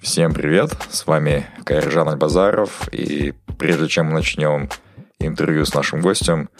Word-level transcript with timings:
Всем 0.00 0.32
привет, 0.32 0.70
с 0.90 1.08
вами 1.08 1.46
Кайржан 1.64 2.08
Альбазаров, 2.08 2.88
и 2.92 3.34
прежде 3.58 3.88
чем 3.88 4.06
мы 4.06 4.12
начнем 4.12 4.70
интервью 5.18 5.64
с 5.64 5.74
нашим 5.74 6.00
гостем, 6.00 6.50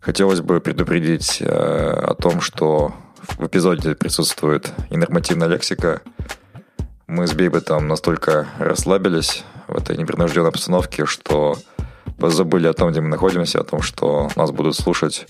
хотелось 0.00 0.40
бы 0.40 0.62
предупредить 0.62 1.42
э, 1.42 1.46
о 1.46 2.14
том, 2.14 2.40
что 2.40 2.94
в 3.36 3.46
эпизоде 3.46 3.94
присутствует 3.94 4.72
информативная 4.88 5.48
лексика. 5.48 6.00
Мы 7.06 7.26
с 7.26 7.34
Бейбетом 7.34 7.88
настолько 7.88 8.48
расслабились 8.58 9.44
в 9.68 9.76
этой 9.76 9.98
непринужденной 9.98 10.48
обстановке, 10.48 11.04
что 11.04 11.58
позабыли 12.18 12.68
о 12.68 12.72
том, 12.72 12.90
где 12.90 13.02
мы 13.02 13.08
находимся, 13.08 13.60
о 13.60 13.64
том, 13.64 13.82
что 13.82 14.30
нас 14.34 14.50
будут 14.50 14.76
слушать. 14.76 15.26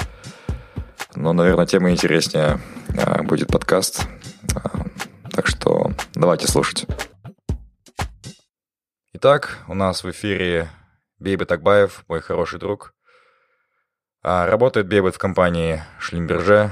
Но, 1.17 1.33
наверное, 1.33 1.67
тема 1.67 1.91
интереснее 1.91 2.61
э, 2.97 3.23
будет 3.23 3.49
подкаст. 3.49 4.07
Э, 4.55 4.61
так 5.33 5.49
что 5.49 5.91
давайте 6.15 6.47
слушать. 6.47 6.87
Итак, 9.19 9.61
у 9.67 9.73
нас 9.73 10.05
в 10.05 10.11
эфире 10.11 10.69
Бейбет 11.19 11.51
Акбаев, 11.51 12.05
мой 12.07 12.21
хороший 12.21 12.59
друг. 12.59 12.93
А, 14.23 14.47
работает 14.47 14.89
Бейбет 14.89 15.15
в 15.15 15.19
компании 15.19 15.83
Шлимберже, 15.99 16.71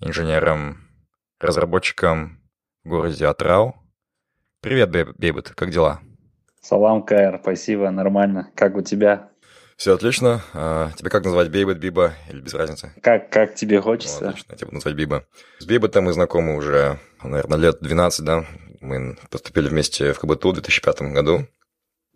инженером, 0.00 0.78
разработчиком 1.38 2.42
в 2.82 2.88
городе 2.88 3.24
Атрау. 3.28 3.76
Привет, 4.62 4.90
Бейбет, 4.90 5.50
как 5.50 5.70
дела? 5.70 6.00
Салам, 6.60 7.04
Кайр, 7.04 7.38
спасибо, 7.40 7.88
нормально. 7.92 8.50
Как 8.56 8.74
у 8.74 8.82
тебя? 8.82 9.30
Все 9.76 9.94
отлично. 9.94 10.42
А, 10.54 10.90
тебя 10.96 11.08
как 11.08 11.24
назвать, 11.24 11.52
Бейбет, 11.52 11.78
Биба 11.78 12.14
или 12.28 12.40
без 12.40 12.54
разницы? 12.54 12.92
Как, 13.00 13.30
как 13.30 13.54
тебе 13.54 13.80
хочется. 13.80 14.24
Ну, 14.24 14.28
отлично, 14.30 14.52
я 14.54 14.56
тебя 14.56 14.66
буду 14.66 14.74
назвать 14.78 14.96
Биба. 14.96 15.24
С 15.60 15.66
Бейбетом 15.66 16.06
мы 16.06 16.12
знакомы 16.12 16.56
уже, 16.56 16.98
наверное, 17.22 17.58
лет 17.58 17.78
12, 17.80 18.24
да? 18.24 18.44
Мы 18.80 19.16
поступили 19.30 19.68
вместе 19.68 20.12
в 20.12 20.18
КБТУ 20.18 20.50
в 20.50 20.54
2005 20.54 21.02
году. 21.12 21.46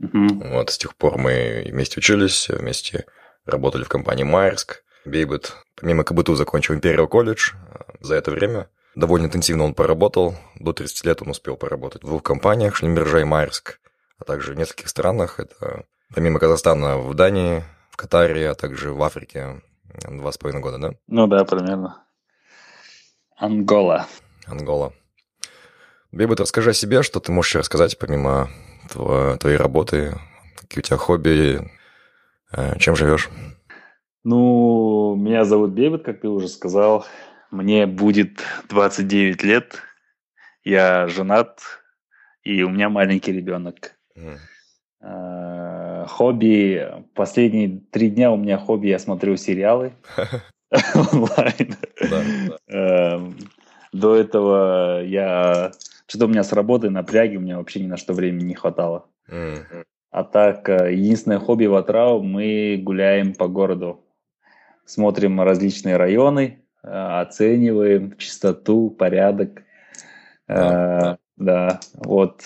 Угу. 0.01 0.49
Вот, 0.49 0.71
с 0.71 0.79
тех 0.79 0.97
пор 0.97 1.19
мы 1.19 1.67
вместе 1.67 1.99
учились, 1.99 2.49
вместе 2.49 3.07
работали 3.45 3.85
в 3.85 3.89
компании 3.89 4.25
Майерск. 4.25 4.83
Бейбет, 5.05 5.55
помимо 5.77 6.05
КБТУ, 6.05 6.35
закончил 6.35 6.75
Империал 6.75 7.07
колледж. 7.07 7.53
За 8.01 8.15
это 8.15 8.31
время 8.31 8.69
довольно 8.95 9.27
интенсивно 9.27 9.65
он 9.65 9.75
поработал. 9.75 10.35
До 10.59 10.73
30 10.73 11.05
лет 11.05 11.23
он 11.23 11.31
успел 11.31 11.57
поработать 11.57 12.03
в 12.03 12.07
двух 12.07 12.23
компаниях, 12.23 12.77
Шлимбержа 12.77 13.21
и 13.21 13.25
Майерск, 13.25 13.79
а 14.19 14.25
также 14.25 14.55
в 14.55 14.59
нескольких 14.59 14.89
странах. 14.89 15.39
Это 15.39 15.85
помимо 16.15 16.39
Казахстана 16.39 16.99
в 16.99 17.15
Дании, 17.15 17.63
в 17.91 17.97
Катаре, 17.97 18.51
а 18.51 18.55
также 18.55 18.93
в 18.93 19.03
Африке. 19.03 19.63
Два 20.09 20.33
с 20.33 20.39
половиной 20.39 20.63
года, 20.63 20.79
да? 20.79 20.95
Ну 21.09 21.27
да, 21.27 21.45
примерно. 21.45 22.05
Ангола. 23.37 24.07
Ангола. 24.47 24.93
Бейбет, 26.13 26.41
расскажи 26.41 26.71
о 26.71 26.75
себе, 26.75 27.03
что 27.03 27.21
ты 27.21 27.33
можешь 27.33 27.55
рассказать 27.55 27.99
помимо 27.99 28.51
твоей 28.89 29.57
работы? 29.57 30.15
Какие 30.57 30.81
у 30.81 30.83
тебя 30.83 30.97
хобби? 30.97 31.71
Э, 32.53 32.79
чем 32.79 32.97
живешь? 32.97 33.29
Ну, 34.25 35.15
меня 35.17 35.45
зовут 35.45 35.71
Бебет, 35.71 36.05
как 36.05 36.21
ты 36.21 36.29
уже 36.29 36.49
сказал. 36.49 37.07
Мне 37.51 37.87
будет 37.87 38.41
29 38.69 39.43
лет. 39.43 39.83
Я 40.63 41.09
женат, 41.09 41.61
и 42.43 42.63
у 42.63 42.69
меня 42.69 42.89
маленький 42.91 43.33
ребенок. 43.33 43.97
Mm. 44.17 44.39
Хобби. 46.07 46.87
Последние 47.15 47.81
три 47.91 48.11
дня 48.11 48.31
у 48.31 48.37
меня 48.37 48.59
хобби, 48.59 48.89
я 48.89 48.99
смотрю 48.99 49.37
сериалы 49.37 49.93
онлайн. 50.95 51.77
Эм, 52.69 53.39
до 53.93 54.17
этого 54.17 55.03
я 55.03 55.73
что-то 56.11 56.25
у 56.27 56.29
меня 56.29 56.43
с 56.43 56.53
работы 56.53 56.91
напряги, 56.91 57.37
у 57.37 57.41
меня 57.41 57.59
вообще 57.59 57.79
ни 57.79 57.87
на 57.87 57.97
что 57.97 58.15
времени 58.15 58.43
не 58.43 58.55
хватало. 58.55 59.07
Mm. 59.31 59.85
А 60.11 60.25
так, 60.25 60.69
э, 60.69 60.93
единственное 60.93 61.39
хобби 61.39 61.67
в 61.67 61.77
Атрау, 61.77 62.21
мы 62.21 62.81
гуляем 62.83 63.33
по 63.33 63.47
городу. 63.47 64.05
Смотрим 64.85 65.41
различные 65.41 65.97
районы, 65.97 66.65
э, 66.83 66.89
оцениваем 66.89 68.17
чистоту, 68.17 68.91
порядок. 68.91 69.63
Да, 70.49 71.19
да, 71.37 71.79
вот. 71.95 72.43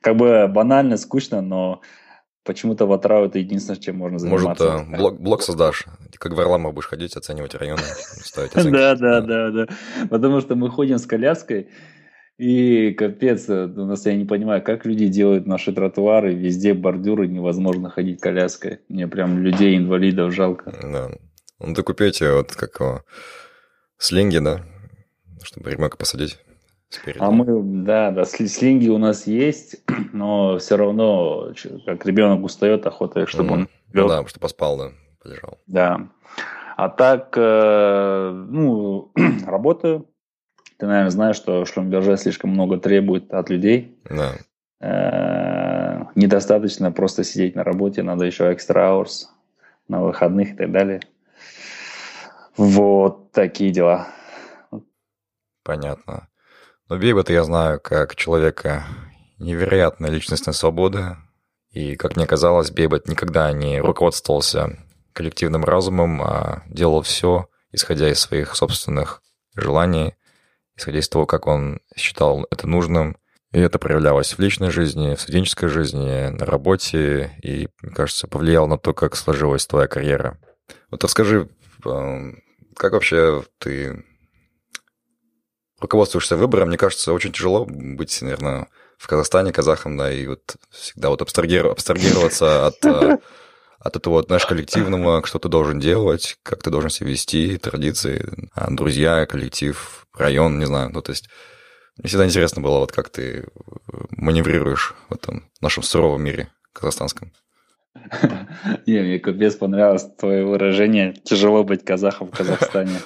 Как 0.00 0.16
бы 0.16 0.48
банально, 0.48 0.96
скучно, 0.96 1.42
но 1.42 1.82
почему-то 2.42 2.86
в 2.86 2.92
Атрау 2.94 3.26
это 3.26 3.38
единственное, 3.38 3.78
чем 3.78 3.98
можно 3.98 4.18
заниматься. 4.18 4.78
Может, 4.78 4.96
блог, 4.96 5.20
блог 5.20 5.42
создашь, 5.42 5.84
как 6.18 6.32
в 6.32 6.36
Варламов 6.36 6.72
будешь 6.72 6.88
ходить, 6.88 7.14
оценивать 7.16 7.54
районы, 7.54 7.82
ставить 8.22 8.52
оценки. 8.56 8.74
Да, 8.74 8.94
да, 8.94 9.20
да, 9.20 9.50
да. 9.50 9.66
Потому 10.08 10.40
что 10.40 10.54
мы 10.54 10.70
ходим 10.70 10.96
с 10.96 11.04
коляской, 11.04 11.68
и 12.36 12.92
капец, 12.92 13.48
э, 13.48 13.66
у 13.66 13.84
нас 13.84 14.06
я 14.06 14.14
не 14.16 14.24
понимаю, 14.24 14.62
как 14.62 14.84
люди 14.86 15.06
делают 15.06 15.46
наши 15.46 15.72
тротуары, 15.72 16.34
везде 16.34 16.74
бордюры, 16.74 17.28
невозможно 17.28 17.90
ходить 17.90 18.20
коляской. 18.20 18.80
Мне 18.88 19.06
прям 19.06 19.38
людей, 19.38 19.76
инвалидов 19.76 20.34
жалко. 20.34 20.72
Да. 20.82 21.10
Ну, 21.60 21.74
ты 21.74 21.82
купите 21.82 22.32
вот 22.32 22.52
как 22.52 22.80
его, 22.80 23.02
слинги, 23.98 24.38
да, 24.38 24.62
чтобы 25.42 25.70
ребенка 25.70 25.96
посадить 25.96 26.38
спереди. 26.88 27.18
А 27.20 27.30
мы, 27.30 27.46
да, 27.84 28.10
да, 28.10 28.24
слинги 28.24 28.88
у 28.88 28.98
нас 28.98 29.26
есть, 29.26 29.82
но 30.12 30.58
все 30.58 30.76
равно, 30.76 31.52
как 31.86 32.04
ребенок 32.04 32.44
устает, 32.44 32.86
охота, 32.86 33.26
чтобы 33.26 33.50
mm. 33.50 33.52
он 33.52 33.60
лег. 33.60 33.68
Ну, 33.92 34.08
да, 34.08 34.26
чтобы 34.26 34.42
поспал, 34.42 34.76
да, 34.76 34.90
полежал. 35.22 35.58
Да. 35.66 36.08
А 36.76 36.88
так, 36.88 37.34
э, 37.36 38.46
ну, 38.48 39.12
работаю, 39.46 40.08
ты, 40.78 40.86
наверное, 40.86 41.10
знаешь, 41.10 41.36
что 41.36 41.64
Шлюмберже 41.64 42.16
слишком 42.16 42.50
много 42.50 42.78
требует 42.78 43.32
от 43.32 43.50
людей. 43.50 43.96
Да. 44.10 44.32
Э, 44.80 46.04
недостаточно 46.14 46.92
просто 46.92 47.24
сидеть 47.24 47.54
на 47.54 47.64
работе, 47.64 48.02
надо 48.02 48.24
еще 48.24 48.52
extra 48.52 48.76
hours 48.76 49.26
на 49.88 50.02
выходных 50.02 50.52
и 50.52 50.56
так 50.56 50.72
далее. 50.72 51.00
Вот 52.56 53.32
такие 53.32 53.70
дела. 53.70 54.08
Понятно. 55.62 56.28
Но 56.88 56.98
Бейбета 56.98 57.32
я 57.32 57.44
знаю 57.44 57.80
как 57.80 58.14
человека 58.14 58.84
невероятной 59.38 60.10
личностной 60.10 60.54
свободы. 60.54 61.16
И, 61.70 61.96
как 61.96 62.16
мне 62.16 62.26
казалось, 62.26 62.70
Бейбет 62.70 63.08
никогда 63.08 63.50
не 63.52 63.80
руководствовался 63.80 64.78
коллективным 65.12 65.64
разумом, 65.64 66.20
а 66.22 66.62
делал 66.66 67.02
все, 67.02 67.48
исходя 67.72 68.08
из 68.10 68.20
своих 68.20 68.54
собственных 68.54 69.22
желаний 69.56 70.14
исходя 70.76 70.98
из 70.98 71.08
того, 71.08 71.26
как 71.26 71.46
он 71.46 71.80
считал 71.96 72.46
это 72.50 72.66
нужным. 72.66 73.16
И 73.52 73.60
это 73.60 73.78
проявлялось 73.78 74.32
в 74.32 74.40
личной 74.40 74.70
жизни, 74.70 75.14
в 75.14 75.20
студенческой 75.20 75.68
жизни, 75.68 76.28
на 76.28 76.44
работе, 76.44 77.38
и, 77.40 77.68
мне 77.82 77.94
кажется, 77.94 78.26
повлияло 78.26 78.66
на 78.66 78.78
то, 78.78 78.92
как 78.92 79.14
сложилась 79.14 79.66
твоя 79.66 79.86
карьера. 79.86 80.40
Вот 80.90 81.04
расскажи, 81.04 81.48
эм, 81.84 82.42
как 82.76 82.92
вообще 82.94 83.44
ты 83.58 84.04
руководствуешься 85.80 86.36
выбором? 86.36 86.68
Мне 86.68 86.78
кажется, 86.78 87.12
очень 87.12 87.32
тяжело 87.32 87.64
быть, 87.64 88.20
наверное, 88.22 88.66
в 88.98 89.06
Казахстане 89.06 89.52
казахом, 89.52 89.96
да, 89.96 90.12
и 90.12 90.26
вот 90.26 90.56
всегда 90.70 91.10
вот 91.10 91.22
абстрагироваться 91.22 92.66
от 92.66 92.84
э, 92.84 93.18
от 93.84 93.96
этого, 93.96 94.22
знаешь, 94.22 94.46
коллективного, 94.46 95.24
что 95.26 95.38
ты 95.38 95.48
должен 95.48 95.78
делать, 95.78 96.38
как 96.42 96.62
ты 96.62 96.70
должен 96.70 96.88
себя 96.88 97.10
вести, 97.10 97.58
традиции, 97.58 98.26
а, 98.54 98.70
друзья, 98.70 99.26
коллектив, 99.26 100.06
район, 100.16 100.58
не 100.58 100.64
знаю. 100.64 100.90
Ну, 100.90 101.02
то 101.02 101.12
есть 101.12 101.28
мне 101.98 102.08
всегда 102.08 102.24
интересно 102.24 102.62
было, 102.62 102.78
вот 102.78 102.92
как 102.92 103.10
ты 103.10 103.46
маневрируешь 104.10 104.94
в 105.10 105.14
этом 105.14 105.44
нашем 105.60 105.82
суровом 105.82 106.24
мире 106.24 106.48
казахстанском? 106.72 107.32
Не, 108.86 109.00
мне 109.00 109.18
капец 109.18 109.54
понравилось 109.54 110.08
твое 110.18 110.44
выражение 110.46 111.12
«тяжело 111.12 111.62
быть 111.62 111.84
казахом 111.84 112.28
в 112.28 112.36
Казахстане». 112.36 112.98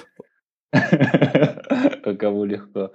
Кому 2.19 2.45
легко. 2.45 2.91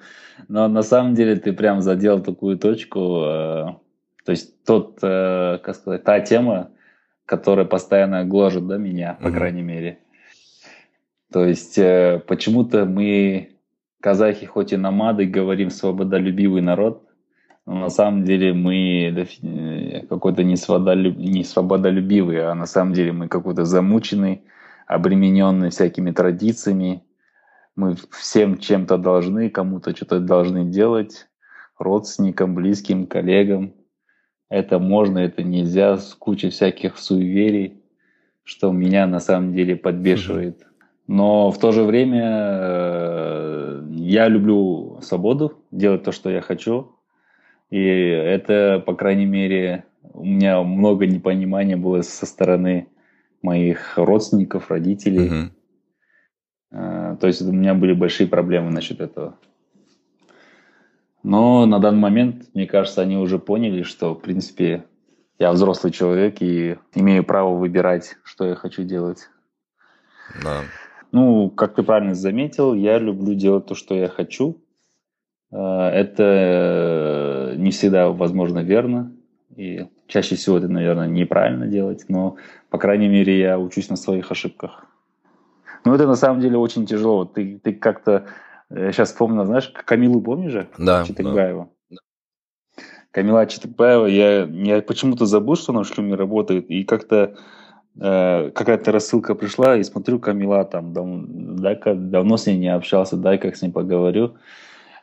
Но 0.49 0.69
на 0.69 0.83
самом 0.83 1.15
деле 1.15 1.37
ты 1.37 1.53
прям 1.53 1.83
задел 1.83 2.23
такую 2.23 2.59
точку, 2.59 3.23
э, 3.25 3.65
то 4.25 4.33
есть 4.33 4.65
тот, 4.65 4.99
э, 5.03 5.59
как 5.63 5.77
сказать, 5.77 6.05
та 6.05 6.21
тема, 6.21 6.71
которая 7.27 7.67
постоянно 7.67 8.25
гложет 8.25 8.67
да, 8.67 8.77
меня, 8.77 9.19
по 9.21 9.31
крайней 9.31 9.63
мере. 9.63 9.99
То 11.33 11.45
есть 11.45 11.79
э, 11.79 12.23
почему-то 12.27 12.85
мы, 12.85 13.57
казахи, 14.01 14.47
хоть 14.47 14.73
и 14.73 14.77
намады, 14.77 15.27
говорим 15.27 15.71
свободолюбивый 15.71 16.63
народ, 16.63 17.09
но 17.67 17.79
на 17.79 17.89
самом 17.89 18.25
деле 18.25 18.53
мы 18.53 19.27
какой-то 20.09 20.45
не, 20.45 20.57
свободолюб... 20.57 21.17
не 21.17 21.45
свободолюбивый, 21.45 22.45
а 22.47 22.55
на 22.55 22.67
самом 22.67 22.93
деле 22.93 23.13
мы 23.13 23.29
какой-то 23.29 23.65
замученный, 23.65 24.45
обремененный 24.87 25.71
всякими 25.71 26.11
традициями, 26.11 27.03
мы 27.75 27.97
всем 28.13 28.59
чем-то 28.59 28.99
должны, 28.99 29.51
кому-то 29.51 29.97
что-то 29.97 30.21
должны 30.21 30.67
делать, 30.67 31.27
родственникам, 31.79 32.55
близким, 32.55 33.07
коллегам. 33.07 33.75
Это 34.49 34.79
можно, 34.79 35.19
это 35.19 35.43
нельзя, 35.43 35.97
с 35.97 36.15
кучей 36.15 36.51
всяких 36.51 36.99
суеверий, 36.99 37.83
что 38.45 38.73
меня 38.73 39.07
на 39.07 39.21
самом 39.21 39.53
деле 39.55 39.77
подбешивает. 39.77 40.67
Но 41.07 41.51
в 41.51 41.59
то 41.59 41.73
же 41.73 41.83
время 41.83 42.23
э, 42.25 43.87
я 43.91 44.29
люблю 44.29 44.99
свободу, 45.03 45.59
делать 45.71 46.03
то, 46.03 46.13
что 46.13 46.31
я 46.31 46.41
хочу. 46.41 46.93
И 47.71 47.83
это, 47.83 48.83
по 48.85 48.95
крайней 48.95 49.27
мере, 49.27 49.85
у 50.13 50.25
меня 50.25 50.63
много 50.63 51.07
непонимания 51.07 51.77
было 51.77 52.03
со 52.03 52.27
стороны 52.27 52.89
моих 53.43 53.99
родственников, 53.99 54.71
родителей. 54.71 55.51
Uh-huh. 56.71 57.17
То 57.17 57.27
есть 57.27 57.43
у 57.43 57.53
меня 57.53 57.75
были 57.75 57.93
большие 57.93 58.27
проблемы 58.27 58.71
насчет 58.71 59.01
этого. 59.01 59.37
Но 61.25 61.65
на 61.65 61.81
данный 61.81 62.01
момент, 62.01 62.45
мне 62.53 62.67
кажется, 62.67 63.01
они 63.01 63.17
уже 63.17 63.39
поняли, 63.39 63.83
что, 63.83 64.15
в 64.15 64.21
принципе, 64.21 64.85
я 65.39 65.53
взрослый 65.53 65.91
человек 65.91 66.43
и 66.43 66.77
имею 66.95 67.25
право 67.25 67.57
выбирать, 67.57 68.17
что 68.23 68.45
я 68.45 68.55
хочу 68.55 68.85
делать. 68.85 69.31
Да. 70.43 70.61
Ну, 71.13 71.49
как 71.49 71.75
ты 71.75 71.83
правильно 71.83 72.15
заметил, 72.15 72.75
я 72.75 72.99
люблю 72.99 73.35
делать 73.35 73.67
то, 73.67 73.75
что 73.75 73.95
я 73.95 74.09
хочу. 74.09 74.63
Э, 75.51 75.89
это 75.89 77.55
не 77.57 77.71
всегда, 77.71 78.11
возможно, 78.11 78.59
верно. 78.59 79.13
И 79.57 79.87
чаще 80.09 80.37
всего 80.37 80.59
это, 80.59 80.69
наверное, 80.69 81.07
неправильно 81.09 81.67
делать. 81.67 82.05
Но, 82.09 82.37
по 82.69 82.77
крайней 82.77 83.09
мере, 83.09 83.39
я 83.39 83.59
учусь 83.59 83.89
на 83.89 83.97
своих 83.97 84.31
ошибках. 84.31 84.85
Ну, 85.87 85.95
это 85.95 86.07
на 86.07 86.17
самом 86.17 86.41
деле 86.41 86.59
очень 86.59 86.85
тяжело. 86.85 87.25
Ты, 87.25 87.59
ты 87.63 87.73
как-то... 87.73 88.27
Я 88.75 88.93
сейчас 88.93 89.11
вспомнил, 89.11 89.45
знаешь, 89.45 89.73
Камилу 89.85 90.21
помнишь 90.21 90.53
же? 90.53 90.69
Да. 90.79 91.05
Читыкбаева. 91.05 91.69
Да. 91.91 91.97
Камила 93.11 93.47
Читыкбаева, 93.47 94.07
я, 94.07 94.45
я 94.45 94.83
почему-то 94.83 95.27
забыл, 95.27 95.55
что 95.57 95.73
она 95.73 95.85
в 95.85 95.87
шлюме 95.87 96.17
работает, 96.17 96.69
и 96.69 96.83
как-то 96.83 97.37
э, 98.01 98.51
какая-то 98.51 98.91
рассылка 98.91 99.37
пришла, 99.37 99.77
и 99.77 99.85
смотрю, 99.85 100.19
Камила 100.19 100.65
там, 100.65 100.93
дав, 100.93 101.07
дай-ка, 101.07 101.95
давно 101.95 102.37
с 102.37 102.47
ней 102.47 102.59
не 102.59 102.75
общался, 102.75 103.17
дай 103.17 103.39
как 103.39 103.55
с 103.55 103.63
ней 103.63 103.71
поговорю. 103.71 104.35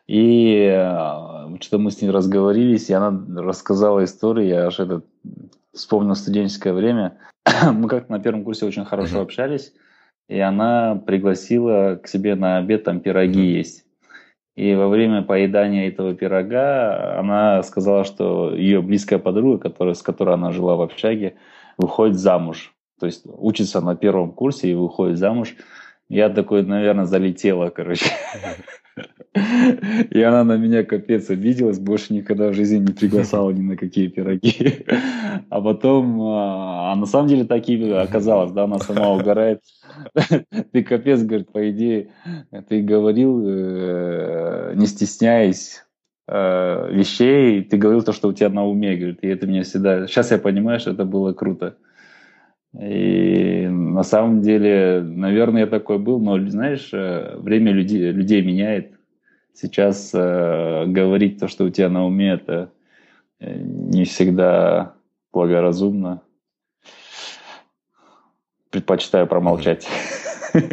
И 0.07 0.69
э, 0.69 1.57
что-то 1.61 1.77
мы 1.77 1.91
с 1.91 2.01
ней 2.01 2.09
разговорились, 2.09 2.89
и 2.89 2.93
она 2.93 3.17
рассказала 3.41 4.03
историю, 4.03 4.47
я 4.47 4.67
аж 4.67 4.79
это 4.81 5.03
вспомнил 5.73 6.15
студенческое 6.15 6.73
время. 6.73 7.17
мы 7.71 7.87
как-то 7.87 8.11
на 8.11 8.19
первом 8.19 8.43
курсе 8.43 8.65
очень 8.65 8.83
хорошо 8.83 9.21
общались, 9.21 9.73
и 10.29 10.39
она 10.39 10.95
пригласила 10.95 11.99
к 12.01 12.07
себе 12.07 12.35
на 12.35 12.57
обед 12.57 12.83
там 12.83 12.99
пироги 12.99 13.45
есть. 13.45 13.85
И 14.55 14.75
во 14.75 14.87
время 14.89 15.21
поедания 15.21 15.87
этого 15.87 16.13
пирога 16.13 17.17
она 17.19 17.63
сказала, 17.63 18.03
что 18.03 18.53
ее 18.53 18.81
близкая 18.81 19.19
подруга, 19.19 19.57
которая, 19.57 19.93
с 19.93 20.01
которой 20.01 20.35
она 20.35 20.51
жила 20.51 20.75
в 20.75 20.81
общаге, 20.81 21.35
выходит 21.77 22.17
замуж. 22.17 22.73
То 22.99 23.05
есть 23.05 23.23
учится 23.25 23.81
на 23.81 23.95
первом 23.95 24.31
курсе 24.31 24.69
и 24.69 24.75
выходит 24.75 25.17
замуж. 25.17 25.55
Я 26.09 26.29
такой, 26.29 26.63
наверное, 26.63 27.05
залетела, 27.05 27.69
короче. 27.69 28.05
И 30.11 30.21
она 30.21 30.43
на 30.43 30.57
меня 30.57 30.83
капец 30.83 31.29
обиделась, 31.29 31.79
больше 31.79 32.13
никогда 32.13 32.49
в 32.49 32.53
жизни 32.53 32.79
не 32.79 32.93
приглашала 32.93 33.51
ни 33.51 33.61
на 33.61 33.77
какие 33.77 34.07
пироги. 34.07 34.85
А 35.49 35.61
потом, 35.61 36.21
а, 36.21 36.91
а 36.91 36.95
на 36.95 37.05
самом 37.05 37.27
деле 37.27 37.45
так 37.45 37.67
и 37.67 37.91
оказалось, 37.91 38.51
да, 38.51 38.63
она 38.63 38.79
сама 38.79 39.09
угорает. 39.09 39.61
Ты 40.71 40.83
капец, 40.83 41.21
говорит, 41.23 41.51
по 41.51 41.69
идее, 41.71 42.09
ты 42.69 42.81
говорил, 42.81 43.41
э, 43.45 44.73
не 44.75 44.85
стесняясь 44.87 45.83
э, 46.27 46.89
вещей, 46.91 47.63
ты 47.63 47.77
говорил 47.77 48.03
то, 48.03 48.13
что 48.13 48.29
у 48.29 48.33
тебя 48.33 48.49
на 48.49 48.65
уме, 48.65 48.95
говорит, 48.95 49.19
и 49.21 49.27
это 49.27 49.47
меня 49.47 49.63
всегда... 49.63 50.07
Сейчас 50.07 50.31
я 50.31 50.37
понимаю, 50.37 50.79
что 50.79 50.91
это 50.91 51.05
было 51.05 51.33
круто. 51.33 51.75
И 52.79 53.67
на 53.67 54.03
самом 54.03 54.41
деле, 54.41 55.01
наверное, 55.01 55.61
я 55.61 55.67
такой 55.67 55.99
был, 55.99 56.19
но, 56.19 56.39
знаешь, 56.49 56.89
э, 56.93 57.35
время 57.37 57.73
людей, 57.73 58.11
людей 58.11 58.41
меняет. 58.41 58.93
Сейчас 59.53 60.11
э, 60.13 60.85
говорить 60.87 61.39
то, 61.39 61.49
что 61.49 61.65
у 61.65 61.69
тебя 61.69 61.89
на 61.89 62.05
уме, 62.05 62.33
это 62.33 62.71
э, 63.39 63.57
не 63.57 64.05
всегда 64.05 64.95
благоразумно. 65.33 66.21
Предпочитаю 68.69 69.27
промолчать. 69.27 69.87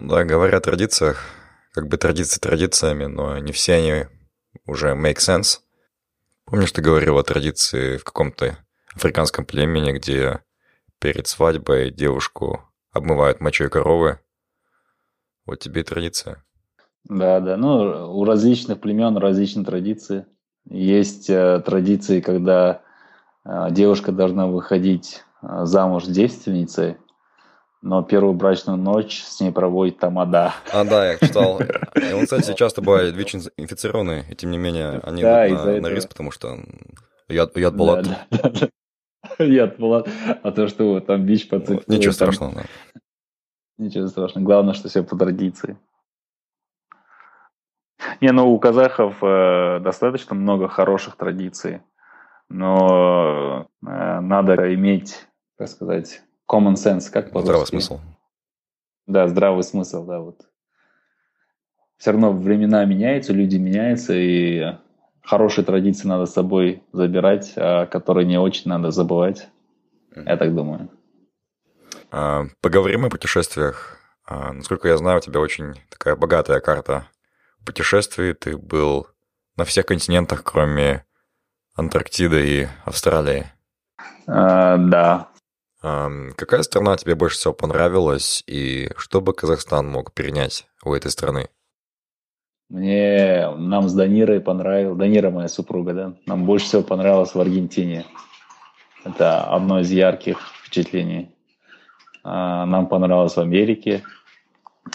Да, 0.00 0.22
говоря 0.22 0.58
о 0.58 0.60
традициях, 0.60 1.24
как 1.72 1.88
бы 1.88 1.96
традиции 1.96 2.38
традициями, 2.38 3.06
но 3.06 3.36
не 3.38 3.50
все 3.50 3.74
они 3.74 4.04
уже 4.64 4.90
make 4.92 5.16
sense. 5.16 5.58
Помнишь, 6.44 6.70
ты 6.70 6.80
говорил 6.80 7.18
о 7.18 7.24
традиции 7.24 7.96
в 7.96 8.04
каком-то 8.04 8.58
африканском 8.94 9.44
племени, 9.44 9.90
где 9.90 10.38
перед 11.00 11.26
свадьбой 11.26 11.90
девушку 11.90 12.60
обмывают 12.92 13.40
мочой 13.40 13.68
коровы? 13.70 14.20
Вот 15.46 15.60
тебе 15.60 15.80
и 15.80 15.84
традиция. 15.84 16.44
Да, 17.04 17.40
да. 17.40 17.56
Ну, 17.56 18.18
у 18.18 18.24
различных 18.24 18.80
племен 18.80 19.16
различные 19.16 19.64
традиции. 19.64 20.26
Есть 20.68 21.30
э, 21.30 21.62
традиции, 21.64 22.20
когда 22.20 22.82
э, 23.44 23.68
девушка 23.70 24.12
должна 24.12 24.46
выходить 24.46 25.22
э, 25.42 25.64
замуж 25.64 26.04
девственницей, 26.04 26.98
но 27.80 28.02
первую 28.02 28.34
брачную 28.34 28.76
ночь 28.76 29.22
с 29.22 29.40
ней 29.40 29.52
проводит 29.52 29.98
тамада. 29.98 30.54
А, 30.72 30.84
да, 30.84 31.12
я 31.12 31.18
читал. 31.18 31.60
И 31.60 32.12
он, 32.12 32.24
кстати, 32.24 32.52
часто 32.54 32.82
бывает 32.82 33.14
ВИЧ-инфицированный, 33.14 34.24
и 34.30 34.34
тем 34.34 34.50
не 34.50 34.58
менее 34.58 35.00
они 35.04 35.22
да, 35.22 35.48
идут 35.48 35.64
на, 35.64 35.80
на 35.80 35.86
риск, 35.88 36.10
потому 36.10 36.30
что 36.30 36.58
яд, 37.28 37.56
яд 37.56 37.74
Булат. 37.74 38.04
Да, 38.04 38.26
да, 38.30 38.50
да. 38.50 38.68
Яд 39.38 39.78
Булат. 39.78 40.08
А 40.42 40.52
то, 40.52 40.68
что 40.68 41.00
там 41.00 41.24
ВИЧ 41.24 41.48
подцепил. 41.48 41.82
Ничего 41.86 42.12
страшного, 42.12 42.54
да. 42.54 42.64
Ничего 43.78 44.06
страшного. 44.08 44.44
Главное, 44.44 44.74
что 44.74 44.88
все 44.88 45.02
по 45.02 45.16
традиции. 45.16 45.78
Не, 48.20 48.32
ну 48.32 48.52
у 48.52 48.58
казахов 48.58 49.18
э, 49.22 49.80
достаточно 49.80 50.34
много 50.34 50.68
хороших 50.68 51.16
традиций, 51.16 51.80
но 52.48 53.68
э, 53.82 54.20
надо 54.20 54.74
иметь, 54.74 55.26
как 55.56 55.68
сказать, 55.68 56.22
common 56.50 56.74
sense, 56.74 57.10
как 57.12 57.32
по 57.32 57.42
Здравый 57.42 57.66
смысл. 57.66 58.00
Да, 59.06 59.26
здравый 59.28 59.62
смысл, 59.62 60.04
да, 60.04 60.20
вот. 60.20 60.48
Все 61.96 62.12
равно 62.12 62.32
времена 62.32 62.84
меняются, 62.84 63.32
люди 63.32 63.56
меняются, 63.56 64.14
и 64.14 64.76
хорошие 65.22 65.64
традиции 65.64 66.08
надо 66.08 66.26
с 66.26 66.32
собой 66.32 66.82
забирать, 66.92 67.52
а 67.56 67.86
которые 67.86 68.26
не 68.26 68.38
очень 68.38 68.68
надо 68.70 68.90
забывать. 68.90 69.48
Я 70.14 70.36
так 70.36 70.54
думаю. 70.54 70.90
А, 72.10 72.44
поговорим 72.60 73.04
о 73.04 73.10
путешествиях. 73.10 73.98
А, 74.26 74.52
насколько 74.52 74.88
я 74.88 74.96
знаю, 74.96 75.18
у 75.18 75.20
тебя 75.20 75.40
очень 75.40 75.74
такая 75.90 76.16
богатая 76.16 76.60
карта 76.60 77.08
путешествий 77.68 78.32
ты 78.32 78.56
был 78.56 79.08
на 79.56 79.64
всех 79.66 79.84
континентах, 79.84 80.42
кроме 80.42 81.04
Антарктиды 81.74 82.62
и 82.62 82.68
Австралии. 82.86 83.46
А, 84.26 84.78
да. 84.78 85.28
А, 85.82 86.08
какая 86.34 86.62
страна 86.62 86.96
тебе 86.96 87.14
больше 87.14 87.36
всего 87.36 87.52
понравилась, 87.52 88.42
и 88.46 88.90
что 88.96 89.20
бы 89.20 89.34
Казахстан 89.34 89.86
мог 89.86 90.14
перенять 90.14 90.66
у 90.82 90.94
этой 90.94 91.10
страны? 91.10 91.50
Мне, 92.70 93.48
нам 93.56 93.88
с 93.88 93.94
Данирой 93.94 94.40
понравилось, 94.40 94.98
Данира 94.98 95.30
моя 95.30 95.48
супруга, 95.48 95.94
да, 95.94 96.12
нам 96.26 96.44
больше 96.44 96.66
всего 96.66 96.82
понравилось 96.82 97.34
в 97.34 97.40
Аргентине. 97.40 98.04
Это 99.04 99.44
одно 99.44 99.80
из 99.80 99.90
ярких 99.90 100.38
впечатлений. 100.62 101.30
А, 102.24 102.66
нам 102.66 102.86
понравилось 102.88 103.36
в 103.36 103.40
Америке, 103.40 104.02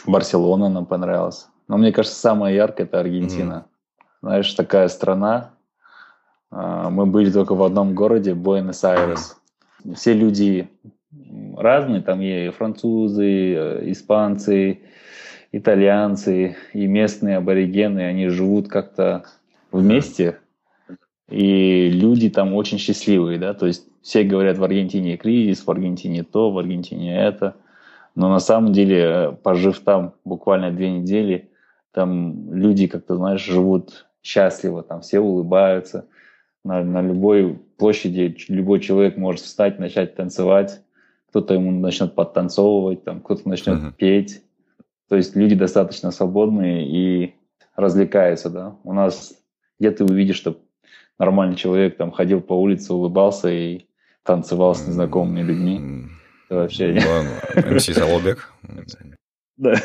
Барселона 0.06 0.70
нам 0.70 0.86
понравилась. 0.86 1.48
Но 1.68 1.78
мне 1.78 1.92
кажется, 1.92 2.20
самое 2.20 2.56
яркое 2.56 2.86
это 2.86 3.00
Аргентина. 3.00 3.66
Mm-hmm. 3.66 4.04
Знаешь, 4.22 4.54
такая 4.54 4.88
страна, 4.88 5.52
А, 6.52 6.90
мы 6.92 7.08
были 7.08 7.32
только 7.32 7.56
в 7.56 7.64
одном 7.64 7.96
городе, 7.96 8.36
Буэнос-Айрес. 8.36 9.38
Все 9.96 10.14
люди 10.14 10.70
разные, 11.58 12.02
там 12.02 12.22
и 12.22 12.50
французы, 12.50 13.90
испанцы, 13.92 14.82
итальянцы 15.54 16.58
и 16.74 16.88
местные 16.88 17.38
аборигены, 17.38 18.02
они 18.02 18.28
живут 18.28 18.68
как-то 18.68 19.24
вместе, 19.72 20.40
и 21.30 21.90
люди 21.90 22.30
там 22.30 22.54
очень 22.54 22.80
счастливые, 22.80 23.40
да, 23.40 23.54
то 23.54 23.68
есть 23.68 23.88
все 24.02 24.24
говорят 24.24 24.58
в 24.58 24.64
Аргентине 24.64 25.16
кризис, 25.16 25.66
в 25.66 25.72
Аргентине 25.72 26.24
то, 26.24 26.52
в 26.52 26.58
Аргентине 26.58 27.16
это, 27.16 27.56
но 28.16 28.30
на 28.30 28.40
самом 28.40 28.74
деле, 28.74 29.38
пожив 29.44 29.80
там 29.80 30.16
буквально 30.26 30.72
две 30.72 30.92
недели, 30.92 31.50
там 31.92 32.54
люди 32.54 32.88
как-то, 32.88 33.16
знаешь, 33.16 33.46
живут 33.46 34.08
счастливо, 34.22 34.84
там 34.84 35.02
все 35.02 35.20
улыбаются, 35.20 36.08
на, 36.64 36.84
на 36.84 37.02
любой 37.02 37.60
площади 37.78 38.36
любой 38.48 38.80
человек 38.80 39.18
может 39.18 39.44
встать, 39.44 39.80
начать 39.80 40.16
танцевать, 40.16 40.82
кто-то 41.30 41.56
ему 41.56 41.72
начнет 41.72 42.16
подтанцовывать, 42.16 43.04
там 43.04 43.22
кто-то 43.22 43.50
начнет 43.50 43.80
uh-huh. 43.80 43.94
петь. 43.98 44.43
То 45.14 45.18
есть 45.18 45.36
люди 45.36 45.54
достаточно 45.54 46.10
свободные 46.10 46.88
и 46.88 47.36
развлекаются, 47.76 48.50
да. 48.50 48.78
У 48.84 48.94
нас 48.94 49.40
где 49.80 49.92
ты 49.92 50.04
увидишь, 50.06 50.38
что 50.38 50.60
нормальный 51.20 51.56
человек 51.56 51.98
там 51.98 52.10
ходил 52.10 52.42
по 52.42 52.54
улице, 52.54 52.96
улыбался 52.96 53.48
и 53.52 53.82
танцевал 54.24 54.74
с 54.74 54.88
незнакомыми 54.88 55.42
людьми. 55.42 56.08
Это 56.50 56.62
вообще... 56.62 56.96
Ладно, 56.96 57.76
МС 57.76 57.86
Солобек. 57.86 58.52
Да. 59.58 59.76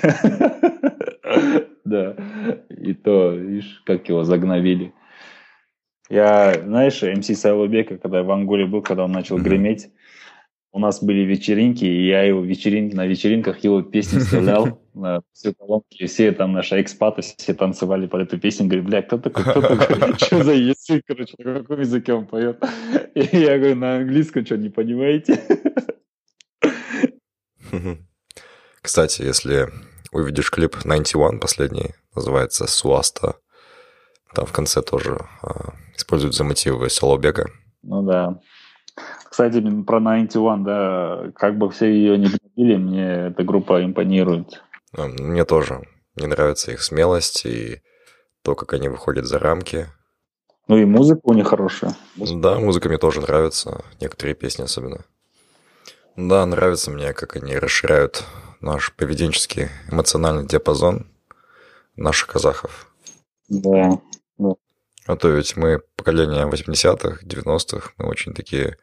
Да. 1.85 2.16
И 2.70 2.94
то, 2.94 3.32
видишь, 3.32 3.82
как 3.85 4.08
его 4.08 4.25
загновили. 4.25 4.94
Я, 6.08 6.54
знаешь, 6.54 7.02
МС 7.02 7.26
Сайлобека, 7.38 7.99
когда 7.99 8.20
я 8.20 8.25
в 8.25 8.30
Анголе 8.30 8.64
был, 8.64 8.80
когда 8.80 9.04
он 9.04 9.12
начал 9.12 9.37
греметь, 9.37 9.90
у 10.78 10.80
нас 10.80 11.02
были 11.02 11.23
вечеринки, 11.23 11.85
и 11.85 12.06
я 12.06 12.23
его 12.23 12.40
вечеринки, 12.40 12.94
на 12.94 13.04
вечеринках 13.06 13.64
его 13.64 13.82
песни 13.82 14.18
вставлял 14.20 14.80
на 14.94 15.23
всю 15.32 15.52
колонку, 15.52 15.88
и 15.90 16.06
все 16.06 16.30
там 16.30 16.52
наши 16.52 16.80
экспаты, 16.80 17.23
все 17.23 17.52
танцевали 17.52 18.06
под 18.06 18.20
эту 18.23 18.38
песню, 18.38 18.66
говорю, 18.66 18.85
бля, 18.85 19.02
кто 19.02 19.18
такой, 19.18 19.42
кто 19.42 19.61
такой, 19.61 20.14
что 20.18 20.44
за 20.44 20.52
язык, 20.52 21.02
короче, 21.04 21.35
на 21.38 21.54
каком 21.54 21.80
языке 21.80 22.12
он 22.12 22.26
поет? 22.26 22.62
И 23.14 23.37
я 23.37 23.58
говорю, 23.58 23.75
на 23.75 23.97
английском, 23.97 24.47
что, 24.47 24.56
не 24.56 24.68
понимаете? 24.68 25.42
Кстати, 28.80 29.23
если 29.23 29.68
увидишь 30.12 30.52
клип 30.52 30.76
91 30.80 31.40
последний, 31.40 31.97
называется 32.14 32.68
«Суаста», 32.68 33.35
там 34.32 34.47
в 34.47 34.52
конце 34.52 34.80
тоже 34.82 35.18
а, 35.42 35.73
используют 35.97 36.37
за 36.37 36.44
мотивы 36.44 36.88
Солобека. 36.88 37.50
Ну 37.82 38.02
да. 38.02 38.38
Кстати, 39.38 39.61
про 39.87 40.00
91, 40.00 40.64
да, 40.64 41.30
как 41.37 41.59
бы 41.59 41.71
все 41.71 41.87
ее 41.87 42.18
не 42.18 42.26
любили, 42.26 42.75
мне 42.75 43.28
эта 43.28 43.45
группа 43.45 43.85
импонирует. 43.85 44.64
Мне 44.92 45.45
тоже. 45.45 45.83
Мне 46.16 46.26
нравится 46.26 46.73
их 46.73 46.83
смелость 46.83 47.47
и 47.47 47.80
то, 48.42 48.57
как 48.57 48.73
они 48.73 48.88
выходят 48.88 49.26
за 49.26 49.38
рамки. 49.38 49.87
Ну 50.66 50.76
и 50.76 50.85
музыка 50.85 51.21
у 51.23 51.35
них 51.35 51.47
хорошая. 51.47 51.95
Музыка. 52.16 52.40
Да, 52.40 52.59
музыка 52.59 52.88
мне 52.88 52.99
тоже 52.99 53.21
нравится, 53.21 53.85
некоторые 54.00 54.35
песни 54.35 54.64
особенно. 54.64 55.04
Да, 56.16 56.45
нравится 56.45 56.90
мне, 56.90 57.12
как 57.12 57.37
они 57.37 57.57
расширяют 57.57 58.25
наш 58.61 58.92
поведенческий 58.92 59.68
эмоциональный 59.88 60.49
диапазон 60.49 61.07
наших 61.95 62.26
казахов. 62.26 62.92
Да, 63.49 64.00
да. 64.37 64.54
А 65.07 65.14
то 65.14 65.28
ведь 65.28 65.57
мы 65.57 65.78
поколение 65.95 66.45
80-х, 66.45 67.25
90-х, 67.25 67.92
мы 67.99 68.09
очень 68.09 68.35
такие 68.35 68.78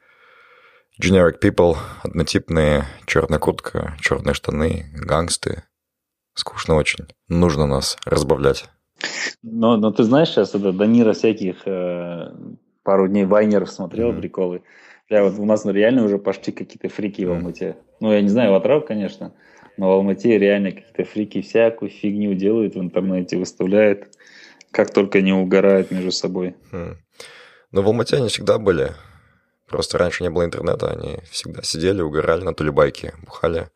Generic 1.01 1.41
people, 1.41 1.75
однотипные, 2.03 2.85
черная 3.05 3.39
куртка, 3.39 3.97
черные 3.99 4.33
штаны, 4.33 4.85
гангсты. 4.93 5.63
Скучно 6.35 6.75
очень. 6.75 7.05
Нужно 7.27 7.65
нас 7.65 7.97
разбавлять. 8.05 8.65
Но, 9.43 9.75
но 9.75 9.91
ты 9.91 10.03
знаешь, 10.03 10.29
сейчас 10.29 10.55
это 10.55 10.71
Данира 10.71 11.11
всяких 11.11 11.67
э, 11.67 12.31
пару 12.83 13.07
дней 13.09 13.25
вайнеров 13.25 13.69
смотрел, 13.69 14.11
mm-hmm. 14.11 14.19
приколы. 14.19 14.61
Я 15.09 15.23
вот 15.23 15.37
у 15.37 15.45
нас 15.45 15.65
реально 15.65 16.05
уже 16.05 16.17
пошли 16.17 16.53
какие-то 16.53 16.87
фрики 16.87 17.21
mm-hmm. 17.21 17.27
в 17.27 17.31
Алмате. 17.31 17.75
Ну, 17.99 18.13
я 18.13 18.21
не 18.21 18.29
знаю, 18.29 18.51
в 18.51 18.55
Атрау, 18.55 18.81
конечно, 18.81 19.33
но 19.75 19.89
в 19.89 19.91
Алмате 19.91 20.37
реально 20.37 20.71
какие-то 20.71 21.03
фрики 21.03 21.41
всякую 21.41 21.89
фигню 21.89 22.33
делают 22.35 22.75
в 22.75 22.79
интернете, 22.79 23.37
выставляют, 23.37 24.15
как 24.71 24.93
только 24.93 25.21
не 25.21 25.33
угорают 25.33 25.91
между 25.91 26.11
собой. 26.11 26.55
Mm. 26.71 26.95
Но 27.71 27.81
в 27.81 27.87
Алмате 27.87 28.15
они 28.15 28.29
всегда 28.29 28.57
были. 28.57 28.91
Просто 29.67 29.97
раньше 29.97 30.23
не 30.23 30.29
было 30.29 30.45
интернета, 30.45 30.91
они 30.91 31.17
всегда 31.29 31.61
сидели, 31.63 32.01
угорали 32.01 32.43
на 32.43 32.53
тулебайке, 32.53 33.13
бухали. 33.25 33.69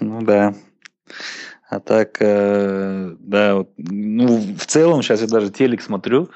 Ну 0.00 0.22
да. 0.22 0.54
А 1.68 1.80
так, 1.80 2.16
э, 2.20 3.14
да, 3.18 3.56
вот, 3.56 3.70
ну, 3.76 4.38
в 4.56 4.66
целом, 4.66 5.02
сейчас 5.02 5.22
я 5.22 5.26
даже 5.26 5.50
телек 5.50 5.80
смотрю, 5.80 6.28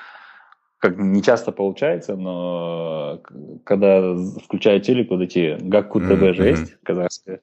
как 0.78 0.96
не 0.96 1.22
часто 1.22 1.52
получается, 1.52 2.16
но 2.16 3.20
когда 3.64 4.14
включаю 4.44 4.80
телек, 4.80 5.10
вот 5.10 5.20
эти 5.20 5.58
Гакку 5.60 6.00
ТВ 6.00 6.10
mm-hmm. 6.10 6.34
же 6.34 6.48
есть, 6.48 6.76
казахская, 6.82 7.40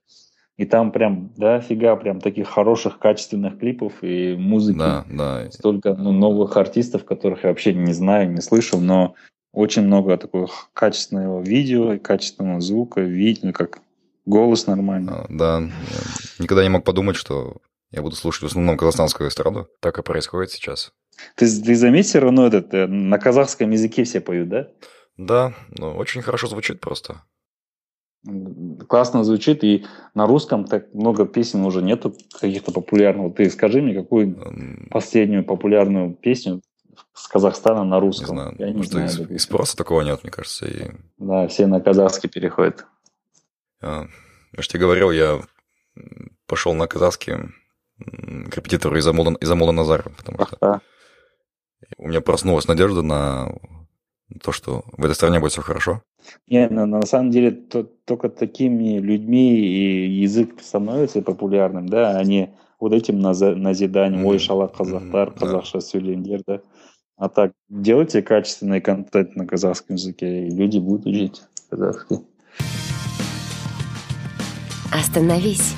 и 0.57 0.65
там 0.65 0.91
прям, 0.91 1.31
да, 1.35 1.59
фига, 1.59 1.95
прям 1.97 2.21
таких 2.21 2.47
хороших, 2.47 2.97
качественных 2.97 3.59
клипов 3.59 3.93
и 4.01 4.35
музыки. 4.35 4.77
Да, 4.77 5.05
да. 5.09 5.51
Столько 5.51 5.93
ну, 5.95 6.13
новых 6.13 6.55
артистов, 6.55 7.03
которых 7.03 7.43
я 7.43 7.49
вообще 7.49 7.73
не 7.73 7.93
знаю, 7.93 8.31
не 8.31 8.41
слышал, 8.41 8.79
но 8.79 9.15
очень 9.55 9.83
много 9.83 10.17
такого 10.17 10.49
качественного 10.73 11.41
видео 11.41 11.93
и 11.93 11.99
качественного 11.99 12.61
звука, 12.61 13.01
видео, 13.01 13.51
как 13.53 13.79
голос 14.25 14.67
нормальный. 14.67 15.13
А, 15.13 15.25
да, 15.29 15.63
никогда 16.39 16.63
не 16.63 16.69
мог 16.69 16.83
подумать, 16.83 17.15
что 17.15 17.57
я 17.91 18.01
буду 18.01 18.15
слушать 18.15 18.43
в 18.43 18.45
основном 18.47 18.77
казахстанскую 18.77 19.29
эстраду. 19.29 19.67
Так 19.79 19.97
и 19.97 20.03
происходит 20.03 20.51
сейчас. 20.51 20.91
Ты, 21.35 21.45
ты 21.45 21.75
заметил, 21.75 22.09
все 22.09 22.19
равно 22.19 22.47
этот, 22.47 22.73
э, 22.73 22.87
на 22.87 23.17
казахском 23.17 23.71
языке 23.71 24.03
все 24.03 24.19
поют, 24.19 24.49
да? 24.49 24.67
Да, 25.17 25.53
ну, 25.77 25.95
очень 25.95 26.21
хорошо 26.21 26.47
звучит 26.47 26.81
просто. 26.81 27.21
Классно 28.89 29.23
звучит, 29.23 29.63
и 29.63 29.85
на 30.13 30.25
русском 30.25 30.65
так 30.65 30.93
много 30.93 31.25
песен 31.25 31.63
уже 31.63 31.81
нету 31.81 32.15
каких-то 32.39 32.71
популярных. 32.71 33.35
Ты 33.35 33.49
скажи 33.49 33.81
мне, 33.81 33.93
какую 33.93 34.35
последнюю 34.89 35.45
популярную 35.45 36.13
песню 36.13 36.61
с 37.13 37.27
Казахстана 37.27 37.83
на 37.83 37.99
русском. 37.99 38.35
Не 38.35 38.41
знаю, 38.41 38.55
я 38.59 38.71
не 38.71 38.83
знаю. 38.83 39.07
Из, 39.07 39.19
из 39.19 39.43
спроса 39.43 39.75
такого 39.77 40.01
нет, 40.01 40.23
мне 40.23 40.31
кажется. 40.31 40.65
И... 40.67 40.91
Да, 41.17 41.47
все 41.47 41.67
на 41.67 41.81
казахский 41.81 42.29
переходят. 42.29 42.85
А, 43.81 44.05
я 44.53 44.61
же 44.61 44.67
тебе 44.67 44.81
говорил, 44.81 45.11
я 45.11 45.41
пошел 46.47 46.73
на 46.73 46.87
казахский 46.87 47.33
к 47.97 48.57
репетитору 48.57 48.97
из 48.97 49.07
Амула, 49.07 49.35
из 49.39 49.49
Амула 49.49 49.71
Назара, 49.71 50.11
потому 50.17 50.45
что 50.45 50.57
а 50.61 50.81
у 51.97 52.07
меня 52.07 52.21
проснулась 52.21 52.67
надежда 52.67 53.01
на 53.01 53.55
то, 54.41 54.51
что 54.51 54.83
в 54.91 55.05
этой 55.05 55.15
стране 55.15 55.39
будет 55.39 55.51
все 55.51 55.61
хорошо. 55.61 56.01
Не, 56.47 56.67
на, 56.67 56.85
на 56.85 57.05
самом 57.05 57.29
деле 57.31 57.51
то, 57.51 57.83
только 57.83 58.29
такими 58.29 58.97
людьми 58.97 59.55
и 59.59 60.09
язык 60.09 60.61
становится 60.61 61.21
популярным, 61.21 61.87
да, 61.87 62.17
а 62.17 62.23
не 62.23 62.55
вот 62.79 62.93
этим 62.93 63.19
назиданием, 63.19 64.23
mm-hmm. 64.23 64.29
ой, 64.29 64.39
шала 64.39 64.67
казахтар, 64.67 65.29
mm-hmm, 65.29 65.39
казахша 65.39 65.77
сөйлеңдер, 65.77 66.41
да. 66.47 66.61
А 67.17 67.29
так, 67.29 67.53
делайте 67.69 68.21
качественный 68.21 68.81
контент 68.81 69.35
на 69.35 69.47
казахском 69.47 69.95
языке, 69.95 70.47
и 70.47 70.51
люди 70.51 70.79
будут 70.79 71.05
учить 71.05 71.41
казахский. 71.69 72.19
Остановись, 74.91 75.75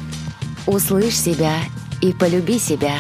услышь 0.66 1.18
себя 1.18 1.56
и 2.02 2.14
полюби 2.14 2.58
себя. 2.58 2.96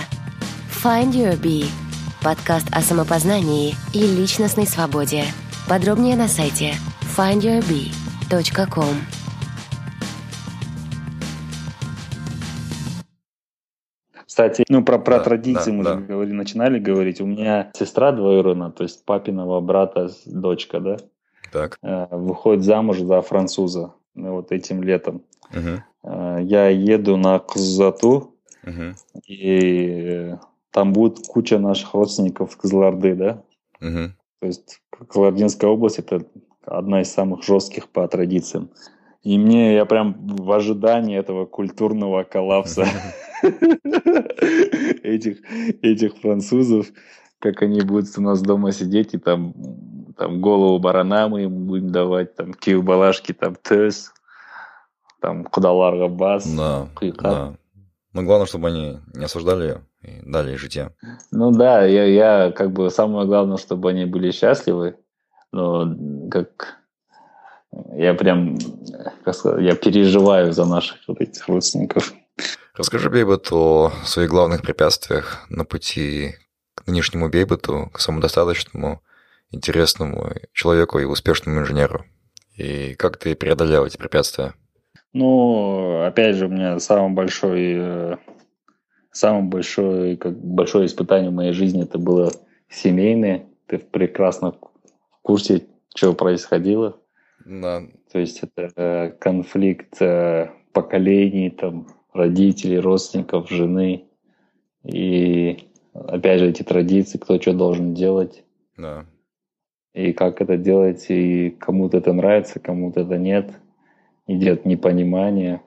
Find 0.84 1.12
Your 1.12 1.40
Bee– 1.40 1.66
подкаст 2.24 2.68
о 2.72 2.82
самопознании 2.82 3.76
и 3.94 4.00
личностной 4.00 4.68
свободе. 4.68 5.24
Подробнее 5.68 6.16
на 6.16 6.28
сайте 6.28 6.74
findyourbee.com. 7.18 9.17
Кстати, 14.38 14.66
ну 14.70 14.84
про, 14.84 15.00
про 15.00 15.18
да, 15.18 15.24
традиции 15.24 15.72
да, 15.72 15.78
мы 15.78 15.84
да. 15.84 15.94
же 15.96 16.02
говорили, 16.02 16.36
начинали 16.36 16.78
говорить. 16.78 17.20
У 17.22 17.26
меня 17.26 17.72
сестра 17.74 18.12
двоюродная, 18.12 18.70
то 18.70 18.84
есть 18.84 19.04
папиного 19.04 19.60
брата 19.62 20.12
дочка, 20.28 20.80
да, 20.80 20.98
так. 21.52 21.80
Э, 21.82 22.06
выходит 22.12 22.64
замуж 22.64 23.00
за 23.00 23.20
француза 23.24 23.96
ну, 24.14 24.34
вот 24.34 24.52
этим 24.52 24.84
летом. 24.84 25.24
Угу. 25.50 26.12
Я 26.42 26.70
еду 26.70 27.18
на 27.18 27.40
Кузату, 27.40 28.36
угу. 28.64 28.94
и 29.26 30.36
там 30.70 30.94
будет 30.94 31.26
куча 31.26 31.58
наших 31.58 31.96
родственников 31.96 32.52
в 32.52 32.58
Кызылорды, 32.58 33.16
да. 33.16 33.42
Угу. 33.82 34.12
То 34.42 34.46
есть 34.46 34.82
Калардинская 35.10 35.68
область 35.68 35.98
это 35.98 36.24
одна 36.64 37.02
из 37.02 37.12
самых 37.12 37.44
жестких 37.44 37.90
по 37.90 38.08
традициям. 38.08 38.70
И 39.28 39.38
мне, 39.38 39.76
я 39.76 39.84
прям 39.84 40.16
в 40.26 40.50
ожидании 40.54 41.18
этого 41.18 41.46
культурного 41.46 42.24
коллапса 42.24 42.86
этих, 45.04 45.40
этих 45.82 46.16
французов, 46.16 46.88
как 47.40 47.62
они 47.62 47.82
будут 47.82 48.18
у 48.18 48.22
нас 48.22 48.42
дома 48.42 48.72
сидеть 48.72 49.14
и 49.14 49.18
там 49.18 49.54
там 50.18 50.40
голову 50.40 50.80
барана 50.80 51.28
мы 51.28 51.44
им 51.44 51.68
будем 51.68 51.90
давать, 51.90 52.36
там 52.36 52.54
киевбалашки, 52.54 53.34
там 53.34 53.58
тез, 53.62 54.14
там 55.20 55.44
кудаларга 55.44 56.08
бас, 56.08 56.48
да, 56.48 56.88
да. 57.22 57.58
Но 58.14 58.24
главное, 58.24 58.48
чтобы 58.48 58.70
они 58.70 59.00
не 59.14 59.26
осуждали 59.26 59.82
и 60.04 60.22
дали 60.24 60.52
ей 60.52 60.58
житье. 60.58 60.96
Ну 61.32 61.52
да, 61.52 61.84
я, 61.84 62.06
я 62.06 62.52
как 62.54 62.72
бы 62.72 62.90
самое 62.90 63.28
главное, 63.28 63.58
чтобы 63.58 63.90
они 63.90 64.06
были 64.06 64.32
счастливы. 64.32 64.96
Но 65.52 65.94
как 66.32 66.78
я 67.96 68.14
прям, 68.14 68.58
сказать, 69.32 69.64
я 69.64 69.76
переживаю 69.76 70.54
за 70.54 70.66
наших 70.66 70.98
вот 71.08 71.22
этих 71.22 71.48
родственников. 71.48 72.14
Расскажи 72.76 73.10
Бейбот 73.10 73.52
о 73.52 73.92
своих 74.04 74.30
главных 74.30 74.62
препятствиях 74.62 75.46
на 75.50 75.66
пути 75.66 76.36
к 76.76 76.86
нынешнему 76.86 77.30
Бейботу, 77.30 77.90
к 77.92 78.00
самодостаточному, 78.00 79.02
интересному 79.52 80.32
человеку 80.54 81.00
и 81.00 81.06
успешному 81.06 81.62
инженеру. 81.62 82.06
И 82.56 82.94
как 82.96 83.18
ты 83.18 83.36
преодолел 83.36 83.86
эти 83.86 83.98
препятствия? 83.98 84.54
Ну, 85.14 86.04
опять 86.04 86.36
же, 86.36 86.46
у 86.46 86.50
меня 86.50 86.80
самый 86.80 87.14
большой, 87.14 88.18
самое 89.12 89.44
большое, 89.44 90.18
как 90.18 90.38
большое 90.38 90.86
испытание 90.86 91.32
в 91.32 91.34
моей 91.34 91.54
жизни 91.54 91.84
это 91.84 91.98
было 91.98 92.32
семейное. 92.70 93.48
Ты 93.66 93.80
прекрасно 93.80 94.52
в 94.52 95.22
курсе, 95.22 95.66
что 95.96 96.14
происходило. 96.14 96.98
Да. 97.48 97.84
То 98.12 98.20
есть 98.20 98.44
это 98.44 98.72
э, 98.76 99.12
конфликт 99.20 100.02
э, 100.02 100.52
поколений, 100.74 101.50
там, 101.50 101.88
родителей, 102.14 102.80
родственников, 102.80 103.50
жены. 103.50 104.06
И 104.84 105.70
опять 105.94 106.40
же 106.40 106.50
эти 106.50 106.64
традиции, 106.64 107.18
кто 107.18 107.40
что 107.40 107.54
должен 107.54 107.94
делать. 107.94 108.44
Да. 108.78 109.06
И 109.94 110.14
как 110.14 110.42
это 110.42 110.58
делать, 110.58 111.06
и 111.10 111.50
кому-то 111.52 111.98
это 111.98 112.14
нравится, 112.14 112.60
кому-то 112.60 113.02
это 113.02 113.18
нет– 113.18 113.52
идет 114.28 114.66
непонимание, 114.66 115.62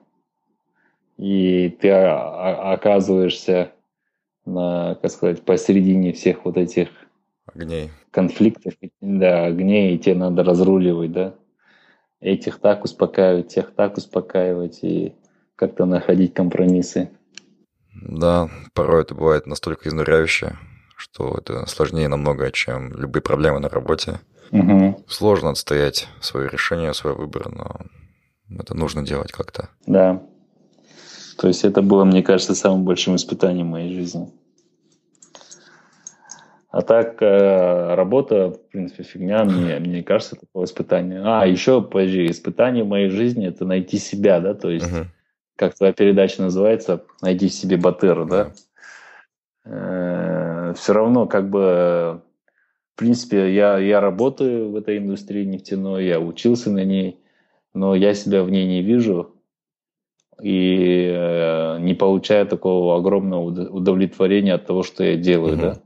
и 1.17 1.75
ты 1.81 1.89
оказываешься 1.91 3.71
на, 4.45 4.95
как 5.01 5.11
сказать, 5.11 5.41
посередине 5.41 6.13
всех 6.13 6.45
вот 6.45 6.57
этих 6.57 6.89
огней. 7.53 7.89
конфликтов, 8.11 8.73
да, 9.01 9.45
огней, 9.45 9.95
и 9.95 9.99
тебе 9.99 10.15
надо 10.15 10.43
разруливать, 10.43 11.11
да. 11.11 11.35
Этих 12.21 12.59
так 12.59 12.83
успокаивать, 12.83 13.49
тех 13.49 13.73
так 13.75 13.97
успокаивать, 13.97 14.79
и 14.83 15.15
как-то 15.55 15.85
находить 15.85 16.33
компромиссы. 16.33 17.09
Да, 17.93 18.49
порой 18.73 19.01
это 19.01 19.15
бывает 19.15 19.47
настолько 19.47 19.89
изнуряюще, 19.89 20.57
что 20.95 21.35
это 21.37 21.65
сложнее 21.65 22.07
намного, 22.07 22.51
чем 22.51 22.93
любые 22.93 23.21
проблемы 23.21 23.59
на 23.59 23.69
работе. 23.69 24.19
Угу. 24.51 25.03
Сложно 25.07 25.49
отстоять 25.49 26.07
свое 26.19 26.47
решение, 26.47 26.93
свой 26.93 27.15
выбор, 27.15 27.49
но 27.49 27.79
это 28.59 28.75
нужно 28.75 29.03
делать 29.03 29.31
как-то. 29.31 29.69
Да. 29.85 30.21
То 31.37 31.47
есть 31.47 31.63
это 31.63 31.81
было, 31.81 32.03
мне 32.05 32.21
кажется, 32.21 32.53
самым 32.53 32.85
большим 32.85 33.15
испытанием 33.15 33.67
моей 33.67 33.93
жизни. 33.93 34.31
А 36.71 36.81
так, 36.83 37.21
э, 37.21 37.95
работа, 37.95 38.51
в 38.51 38.69
принципе, 38.69 39.03
фигня, 39.03 39.43
мне, 39.43 39.77
мне 39.79 40.03
кажется, 40.03 40.37
было 40.53 40.63
испытание. 40.63 41.21
А, 41.23 41.45
еще, 41.45 41.81
подожди, 41.81 42.25
испытание 42.27 42.85
в 42.85 42.87
моей 42.87 43.09
жизни– 43.09 43.45
это 43.47 43.65
найти 43.65 43.97
себя, 43.97 44.39
да, 44.39 44.53
то 44.53 44.69
есть, 44.69 44.89
uh-huh. 44.89 45.05
как 45.57 45.75
твоя 45.75 45.91
передача 45.91 46.41
называется, 46.41 47.03
«Найди 47.21 47.49
в 47.49 47.53
себе 47.53 47.75
батыра», 47.75 48.23
да. 48.23 48.51
Э, 49.65 50.73
все 50.77 50.93
равно, 50.93 51.27
как 51.27 51.49
бы, 51.49 52.21
в 52.95 52.99
принципе, 52.99 53.53
я, 53.53 53.77
я 53.77 53.99
работаю 53.99 54.71
в 54.71 54.77
этой 54.77 54.97
индустрии 54.97 55.43
нефтяной, 55.43 56.05
я 56.05 56.21
учился 56.21 56.71
на 56.71 56.85
ней, 56.85 57.19
но 57.73 57.95
я 57.95 58.13
себя 58.13 58.43
в 58.43 58.49
ней 58.49 58.65
не 58.65 58.81
вижу 58.81 59.35
и 60.41 61.11
э, 61.13 61.79
не 61.79 61.95
получаю 61.95 62.47
такого 62.47 62.95
огромного 62.95 63.43
удовлетворения 63.69 64.53
от 64.53 64.65
того, 64.65 64.83
что 64.83 65.03
я 65.03 65.17
делаю, 65.17 65.57
mm-hmm. 65.57 65.61
да. 65.61 65.81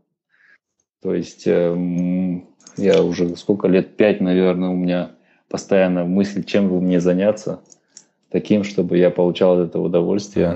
То 1.01 1.13
есть 1.13 1.45
э, 1.45 2.41
я 2.77 3.03
уже 3.03 3.35
сколько 3.35 3.67
лет, 3.67 3.95
пять, 3.97 4.21
наверное, 4.21 4.69
у 4.69 4.75
меня 4.75 5.11
постоянно 5.49 6.05
мысль, 6.05 6.43
чем 6.43 6.69
бы 6.69 6.81
мне 6.81 6.99
заняться, 6.99 7.61
таким, 8.29 8.63
чтобы 8.63 8.97
я 8.97 9.11
получал 9.11 9.59
от 9.59 9.69
этого 9.69 9.83
удовольствие. 9.83 10.47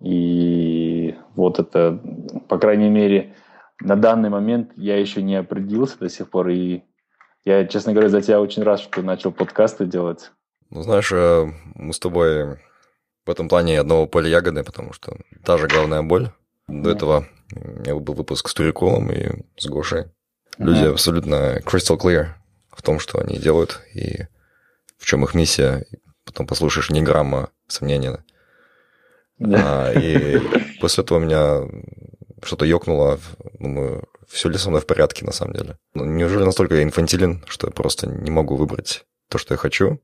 Mm-hmm. 0.00 0.06
И 0.06 1.14
вот 1.34 1.58
это, 1.58 1.98
по 2.48 2.58
крайней 2.58 2.90
мере, 2.90 3.34
на 3.80 3.96
данный 3.96 4.28
момент 4.28 4.72
я 4.76 4.98
еще 4.98 5.22
не 5.22 5.36
определился 5.36 5.98
до 5.98 6.08
сих 6.08 6.28
пор, 6.30 6.48
и 6.48 6.82
я, 7.44 7.66
честно 7.66 7.92
говоря, 7.92 8.08
за 8.08 8.20
тебя 8.20 8.40
очень 8.40 8.62
рад, 8.62 8.80
что 8.80 9.02
начал 9.02 9.32
подкасты 9.32 9.86
делать. 9.86 10.32
Ну, 10.70 10.82
знаешь, 10.82 11.12
э, 11.12 11.46
мы 11.74 11.92
с 11.92 11.98
тобой 11.98 12.58
в 13.24 13.30
этом 13.30 13.48
плане 13.48 13.80
одного 13.80 14.06
поля 14.06 14.28
ягоды, 14.28 14.64
потому 14.64 14.92
что 14.92 15.16
та 15.44 15.56
же 15.56 15.68
главная 15.68 16.02
боль. 16.02 16.30
До 16.68 16.90
этого 16.90 17.28
у 17.54 17.68
меня 17.80 17.94
был 17.94 18.14
выпуск 18.14 18.48
с 18.48 18.54
Туриколом 18.54 19.10
и 19.12 19.44
с 19.56 19.66
Гошей. 19.66 20.06
Люди 20.58 20.80
mm-hmm. 20.80 20.92
абсолютно 20.92 21.60
crystal 21.60 21.98
clear 21.98 22.28
в 22.70 22.82
том, 22.82 22.98
что 22.98 23.20
они 23.20 23.38
делают 23.38 23.82
и 23.94 24.26
в 24.98 25.06
чем 25.06 25.24
их 25.24 25.34
миссия. 25.34 25.86
Потом 26.24 26.46
послушаешь 26.46 26.90
ни 26.90 27.00
грамма 27.00 27.50
сомнения. 27.68 28.24
Yeah. 29.38 29.62
А, 29.62 29.92
и 29.92 30.40
после 30.80 31.04
этого 31.04 31.18
меня 31.18 31.62
что-то 32.42 32.64
ёкнуло. 32.64 33.20
Думаю, 33.60 34.08
все 34.28 34.48
ли 34.48 34.58
со 34.58 34.70
мной 34.70 34.80
в 34.80 34.86
порядке 34.86 35.24
на 35.24 35.32
самом 35.32 35.54
деле? 35.54 35.78
Ну, 35.94 36.04
неужели 36.04 36.42
настолько 36.42 36.76
я 36.76 36.82
инфантилен, 36.82 37.44
что 37.46 37.68
я 37.68 37.72
просто 37.72 38.08
не 38.08 38.30
могу 38.30 38.56
выбрать 38.56 39.04
то, 39.28 39.38
что 39.38 39.54
я 39.54 39.58
хочу? 39.58 40.00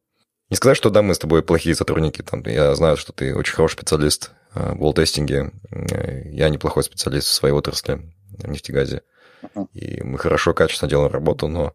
Не 0.50 0.56
сказать, 0.56 0.76
что 0.76 0.90
да, 0.90 1.02
мы 1.02 1.14
с 1.14 1.18
тобой 1.18 1.42
плохие 1.42 1.74
сотрудники. 1.74 2.22
Там, 2.22 2.42
я 2.44 2.74
знаю, 2.74 2.96
что 2.96 3.12
ты 3.12 3.34
очень 3.34 3.54
хороший 3.54 3.74
специалист 3.74 4.32
в 4.54 4.74
волл-тестинге. 4.74 5.52
Э, 5.70 6.28
я 6.30 6.48
неплохой 6.48 6.82
специалист 6.82 7.28
в 7.28 7.32
своей 7.32 7.54
отрасли, 7.54 8.00
в 8.30 8.48
нефтегазе. 8.48 9.02
И 9.72 10.02
мы 10.02 10.18
хорошо, 10.18 10.54
качественно 10.54 10.88
делаем 10.88 11.10
работу, 11.10 11.48
но 11.48 11.74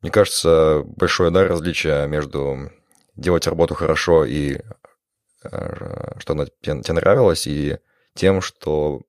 мне 0.00 0.10
кажется, 0.10 0.82
большое 0.84 1.30
да, 1.30 1.46
различие 1.46 2.08
между 2.08 2.70
делать 3.16 3.46
работу 3.46 3.74
хорошо 3.74 4.24
и 4.24 4.58
э, 5.44 6.18
что 6.18 6.32
она 6.32 6.46
тебе 6.62 6.94
нравилась, 6.94 7.46
и 7.46 7.78
тем, 8.14 8.40
что 8.40 9.02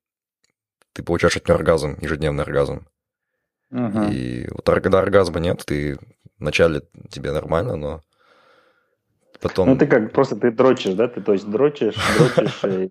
ты 0.93 1.03
получаешь 1.03 1.37
от 1.37 1.47
нее 1.47 1.55
оргазм, 1.55 1.97
ежедневный 2.01 2.43
оргазм. 2.43 2.87
Uh-huh. 3.71 4.13
И 4.13 4.49
вот 4.51 4.65
когда 4.65 4.99
оргазма 4.99 5.39
нет, 5.39 5.63
ты 5.65 5.97
вначале 6.37 6.81
тебе 7.09 7.31
нормально, 7.31 7.77
но 7.77 8.01
потом... 9.41 9.69
Ну, 9.69 9.77
ты 9.77 9.87
как, 9.87 10.11
просто 10.11 10.35
ты 10.35 10.51
дрочишь, 10.51 10.93
да? 10.93 11.07
Ты, 11.07 11.21
то 11.21 11.33
есть, 11.33 11.49
дрочишь, 11.49 11.95
дрочишь, 12.17 12.63
и... 12.63 12.89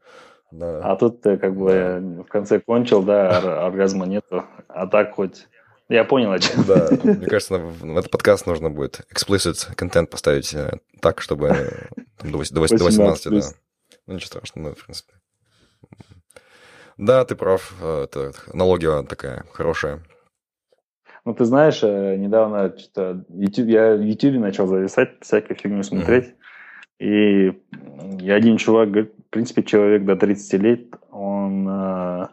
Да. 0.51 0.81
А 0.83 0.97
тут 0.97 1.23
ты 1.23 1.37
как 1.37 1.55
бы 1.55 1.69
да. 1.71 2.23
в 2.25 2.27
конце 2.27 2.59
кончил, 2.59 3.03
да, 3.03 3.65
оргазма 3.67 4.07
нету. 4.07 4.45
А 4.69 4.87
так 4.87 5.15
хоть... 5.15 5.47
Я 5.89 6.05
понял, 6.05 6.31
о 6.31 6.39
чем. 6.39 6.65
Да, 6.65 6.89
мне 7.05 7.27
кажется, 7.27 7.59
в 7.59 7.99
этот 7.99 8.11
подкаст 8.11 8.47
нужно 8.47 8.71
будет 8.71 9.01
explicit 9.13 9.75
контент 9.75 10.11
поставить 10.11 10.55
э, 10.55 10.79
так, 11.01 11.21
чтобы 11.21 11.89
там, 12.19 12.31
до 12.31 12.39
18, 12.39 12.79
до 12.79 12.85
18 12.85 13.25
да. 13.31 13.41
Ну, 14.07 14.15
ничего 14.15 14.27
страшного, 14.27 14.69
ну, 14.69 14.75
в 14.75 14.85
принципе. 14.85 15.13
Да, 16.97 17.25
ты 17.25 17.35
прав. 17.35 17.75
Э, 17.81 18.05
это 18.05 18.33
аналогия 18.53 19.03
такая 19.03 19.45
хорошая. 19.53 20.01
Ну, 21.25 21.35
ты 21.35 21.45
знаешь, 21.45 21.81
э, 21.83 22.17
недавно 22.17 22.77
что-то 22.79 23.25
YouTube, 23.29 23.69
я 23.69 23.95
в 23.95 24.03
YouTube 24.03 24.41
начал 24.41 24.67
зависать, 24.67 25.11
всякую 25.21 25.57
фигню 25.57 25.83
смотреть. 25.83 26.27
Mm-hmm. 26.27 26.40
И 27.01 27.53
один 28.31 28.59
чувак 28.59 28.91
говорит, 28.91 29.13
в 29.27 29.31
принципе, 29.31 29.63
человек 29.63 30.05
до 30.05 30.17
30 30.17 30.61
лет, 30.61 30.81
он 31.11 31.67
э, 31.69 32.27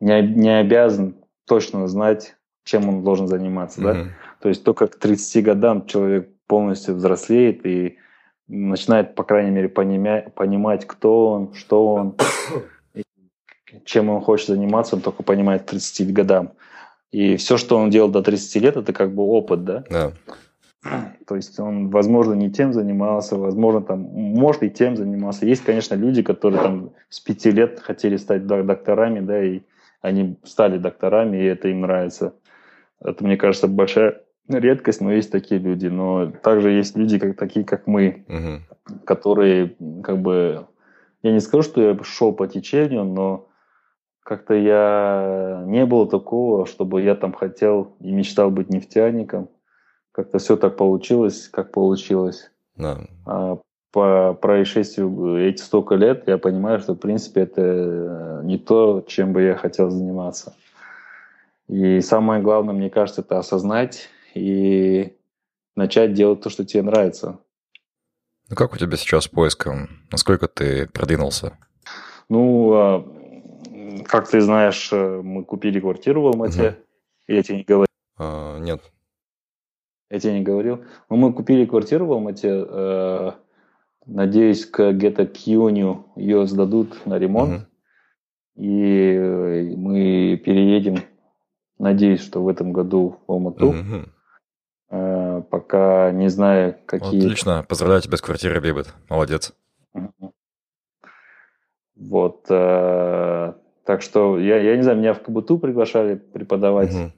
не, 0.00 0.22
не 0.22 0.58
обязан 0.60 1.16
точно 1.46 1.88
знать, 1.88 2.36
чем 2.64 2.88
он 2.88 3.02
должен 3.02 3.26
заниматься, 3.26 3.80
mm-hmm. 3.80 4.04
да? 4.04 4.10
То 4.40 4.48
есть 4.48 4.62
только 4.62 4.86
к 4.86 4.96
30 4.96 5.44
годам 5.44 5.86
человек 5.86 6.30
полностью 6.46 6.94
взрослеет 6.94 7.66
и 7.66 7.98
начинает, 8.46 9.14
по 9.14 9.24
крайней 9.24 9.50
мере, 9.50 9.68
понимать, 9.68 10.32
понимать 10.34 10.86
кто 10.86 11.32
он, 11.32 11.54
что 11.54 11.94
он 11.94 12.14
чем 13.84 14.08
он 14.10 14.20
хочет 14.20 14.48
заниматься, 14.48 14.96
он 14.96 15.02
только 15.02 15.22
понимает 15.22 15.62
к 15.62 15.66
30 15.66 16.12
годам. 16.12 16.52
И 17.10 17.36
все, 17.36 17.56
что 17.56 17.78
он 17.78 17.90
делал 17.90 18.08
до 18.10 18.22
30 18.22 18.62
лет, 18.62 18.76
это 18.76 18.92
как 18.92 19.14
бы 19.14 19.22
опыт, 19.22 19.64
да? 19.64 19.84
Да. 19.90 20.12
То 21.26 21.36
есть 21.36 21.58
он, 21.60 21.90
возможно, 21.90 22.34
не 22.34 22.50
тем 22.50 22.72
занимался, 22.72 23.36
возможно, 23.36 23.82
там, 23.82 24.00
может, 24.00 24.62
и 24.62 24.70
тем 24.70 24.96
занимался. 24.96 25.46
Есть, 25.46 25.64
конечно, 25.64 25.94
люди, 25.94 26.22
которые 26.22 26.62
там 26.62 26.90
с 27.08 27.20
пяти 27.20 27.50
лет 27.50 27.80
хотели 27.80 28.16
стать 28.16 28.46
докторами, 28.46 29.20
да, 29.20 29.42
и 29.42 29.60
они 30.00 30.38
стали 30.44 30.78
докторами, 30.78 31.36
и 31.38 31.44
это 31.44 31.68
им 31.68 31.82
нравится. 31.82 32.34
Это, 33.00 33.24
мне 33.24 33.36
кажется, 33.36 33.68
большая 33.68 34.20
редкость, 34.48 35.00
но 35.00 35.12
есть 35.12 35.30
такие 35.30 35.60
люди. 35.60 35.86
Но 35.86 36.30
также 36.30 36.70
есть 36.70 36.96
люди, 36.96 37.18
как, 37.18 37.36
такие, 37.36 37.64
как 37.64 37.86
мы, 37.86 38.24
угу. 38.28 38.96
которые, 39.04 39.76
как 40.02 40.18
бы, 40.18 40.66
я 41.22 41.32
не 41.32 41.40
скажу, 41.40 41.62
что 41.62 41.82
я 41.82 41.98
шел 42.02 42.32
по 42.32 42.46
течению, 42.46 43.04
но 43.04 43.48
как-то 44.22 44.54
я 44.54 45.64
не 45.66 45.86
было 45.86 46.08
такого, 46.08 46.66
чтобы 46.66 47.02
я 47.02 47.14
там 47.14 47.32
хотел 47.32 47.96
и 48.00 48.12
мечтал 48.12 48.50
быть 48.50 48.70
нефтяником. 48.70 49.48
Как-то 50.18 50.38
все 50.38 50.56
так 50.56 50.76
получилось, 50.76 51.48
как 51.48 51.70
получилось. 51.70 52.50
Да. 52.74 53.06
А 53.24 53.58
по 53.92 54.34
происшествию 54.34 55.48
эти 55.48 55.62
столько 55.62 55.94
лет 55.94 56.24
я 56.26 56.38
понимаю, 56.38 56.80
что 56.80 56.94
в 56.94 56.98
принципе 56.98 57.42
это 57.42 58.40
не 58.42 58.58
то, 58.58 59.04
чем 59.06 59.32
бы 59.32 59.42
я 59.42 59.54
хотел 59.54 59.90
заниматься. 59.90 60.56
И 61.68 62.00
самое 62.00 62.42
главное, 62.42 62.74
мне 62.74 62.90
кажется, 62.90 63.20
это 63.20 63.38
осознать 63.38 64.08
и 64.34 65.16
начать 65.76 66.14
делать 66.14 66.40
то, 66.40 66.50
что 66.50 66.64
тебе 66.64 66.82
нравится. 66.82 67.38
Ну 68.48 68.56
как 68.56 68.72
у 68.72 68.76
тебя 68.76 68.96
сейчас 68.96 69.22
с 69.22 69.28
поиском? 69.28 69.88
Насколько 70.10 70.48
ты 70.48 70.88
продвинулся? 70.88 71.56
Ну, 72.28 72.72
а, 72.72 74.02
как 74.04 74.28
ты 74.28 74.40
знаешь, 74.40 74.88
э, 74.90 75.20
мы 75.22 75.44
купили 75.44 75.78
квартиру 75.78 76.22
в 76.22 76.26
Алмате. 76.26 76.70
Угу. 76.70 76.76
Я 77.36 77.42
тебе 77.44 77.58
не 77.58 77.62
говорил. 77.62 77.86
А, 78.18 78.58
нет. 78.58 78.82
Я 80.10 80.18
тебе 80.18 80.38
не 80.38 80.42
говорил. 80.42 80.84
Ну, 81.10 81.16
мы 81.16 81.32
купили 81.32 81.66
квартиру 81.66 82.06
в 82.06 82.12
Алмате. 82.12 82.48
Э, 82.50 83.32
надеюсь, 84.06 84.64
к 84.64 84.92
где-то 84.92 85.26
к 85.26 85.36
июню 85.46 86.06
ее 86.16 86.46
сдадут 86.46 87.04
на 87.06 87.18
ремонт. 87.18 87.52
Угу. 87.52 87.66
И 88.56 89.14
э, 89.14 89.74
мы 89.76 90.40
переедем, 90.44 91.02
надеюсь, 91.78 92.22
что 92.22 92.42
в 92.42 92.48
этом 92.48 92.72
году 92.72 93.18
в 93.26 93.32
Алмату. 93.32 93.68
Угу. 93.68 94.08
Э, 94.90 95.42
пока 95.50 96.10
не 96.12 96.28
знаю, 96.28 96.76
какие... 96.86 97.20
Отлично, 97.20 97.64
поздравляю 97.68 98.00
тебя 98.02 98.16
с 98.16 98.22
квартирой, 98.22 98.60
Бибет. 98.60 98.94
Молодец. 99.10 99.54
Вот. 101.96 102.46
Э, 102.48 103.52
так 103.84 104.02
что 104.02 104.38
я, 104.38 104.58
я 104.58 104.76
не 104.76 104.82
знаю, 104.82 104.98
меня 104.98 105.12
в 105.12 105.22
КБТУ 105.22 105.58
приглашали 105.58 106.14
преподавать 106.14 106.94
угу. 106.94 107.12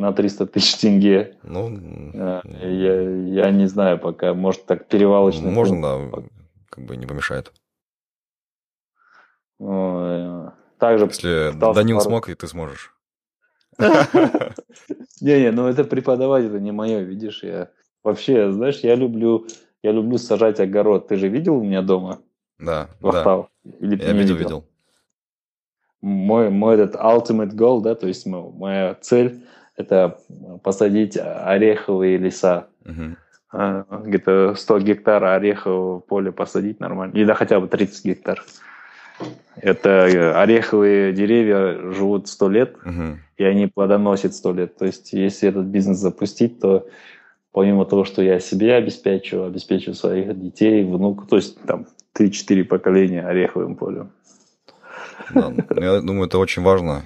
На, 0.00 0.08
на 0.08 0.12
300 0.12 0.46
тысяч 0.46 0.76
тенге. 0.76 1.36
Ну, 1.42 1.70
э, 2.14 2.40
я, 2.62 3.44
я 3.44 3.50
не 3.50 3.66
знаю 3.66 3.98
пока, 3.98 4.34
может 4.34 4.66
так 4.66 4.88
перевалочно. 4.88 5.50
Можно, 5.50 5.82
да, 5.82 6.22
как 6.68 6.84
бы 6.84 6.96
не 6.96 7.06
помешает. 7.06 7.52
Также 9.58 11.04
Если 11.04 11.52
Данил 11.74 11.98
пару... 11.98 12.08
смог, 12.08 12.28
и 12.30 12.34
ты 12.34 12.48
сможешь. 12.48 12.94
Не-не, 15.20 15.50
ну 15.52 15.68
это 15.68 15.84
преподавать, 15.84 16.44
это 16.44 16.58
не 16.58 16.72
мое, 16.72 17.00
видишь, 17.00 17.42
я 17.42 17.68
вообще, 18.02 18.50
знаешь, 18.52 18.80
я 18.80 18.94
люблю, 18.94 19.46
я 19.82 19.92
люблю 19.92 20.16
сажать 20.16 20.60
огород. 20.60 21.08
Ты 21.08 21.16
же 21.16 21.28
видел 21.28 21.56
у 21.56 21.62
меня 21.62 21.82
дома? 21.82 22.20
Да, 22.58 22.88
да. 23.00 23.48
Я 23.80 24.12
видел, 24.12 24.36
видел. 24.36 24.64
Мой, 26.00 26.48
мой 26.48 26.76
этот 26.76 26.94
ultimate 26.94 27.52
goal, 27.52 27.82
да, 27.82 27.94
то 27.94 28.06
есть 28.06 28.24
моя 28.26 28.94
цель 28.94 29.44
это 29.76 30.18
посадить 30.62 31.16
ореховые 31.16 32.18
леса. 32.18 32.68
Угу. 32.84 34.04
Где-то 34.04 34.54
100 34.54 34.78
гектар 34.80 35.24
орехового 35.24 36.00
поля 36.00 36.30
посадить 36.30 36.78
нормально. 36.80 37.14
Или 37.14 37.24
да, 37.24 37.34
хотя 37.34 37.58
бы 37.60 37.66
30 37.66 38.04
гектар. 38.04 38.44
Это 39.56 39.88
э, 39.90 40.32
ореховые 40.32 41.12
деревья 41.12 41.92
живут 41.92 42.28
сто 42.28 42.48
лет, 42.48 42.76
угу. 42.84 43.18
и 43.36 43.44
они 43.44 43.66
плодоносят 43.66 44.34
сто 44.34 44.52
лет. 44.52 44.76
То 44.76 44.86
есть, 44.86 45.12
если 45.12 45.48
этот 45.48 45.66
бизнес 45.66 45.98
запустить, 45.98 46.60
то 46.60 46.86
помимо 47.52 47.84
того, 47.84 48.04
что 48.04 48.22
я 48.22 48.38
себе 48.38 48.74
обеспечиваю, 48.74 49.48
обеспечиваю 49.48 49.94
своих 49.94 50.38
детей, 50.40 50.84
внук, 50.84 51.28
то 51.28 51.36
есть 51.36 51.60
там 51.62 51.86
3-4 52.18 52.64
поколения 52.64 53.26
ореховым 53.26 53.76
полем. 53.76 54.12
Да, 55.34 55.50
ну, 55.50 55.82
я 55.82 56.00
думаю, 56.00 56.26
это 56.26 56.38
очень 56.38 56.62
важно 56.62 57.02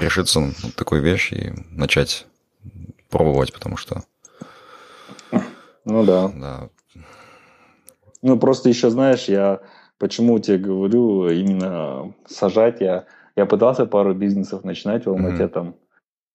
решиться 0.00 0.40
на 0.40 0.52
такую 0.76 1.02
вещь 1.02 1.32
и 1.32 1.52
начать 1.70 2.26
пробовать, 3.08 3.52
потому 3.52 3.76
что... 3.76 4.02
Ну 5.84 6.04
да. 6.04 6.28
да. 6.28 6.68
Ну 8.22 8.38
просто 8.38 8.68
еще, 8.68 8.90
знаешь, 8.90 9.24
я 9.24 9.60
Почему 10.00 10.38
тебе 10.38 10.56
говорю 10.56 11.28
именно 11.28 12.14
сажать? 12.26 12.80
Я, 12.80 13.04
я 13.36 13.44
пытался 13.44 13.84
пару 13.84 14.14
бизнесов 14.14 14.64
начинать 14.64 15.04
в 15.04 15.10
Алмате 15.10 15.44
mm-hmm. 15.44 15.48
там, 15.48 15.74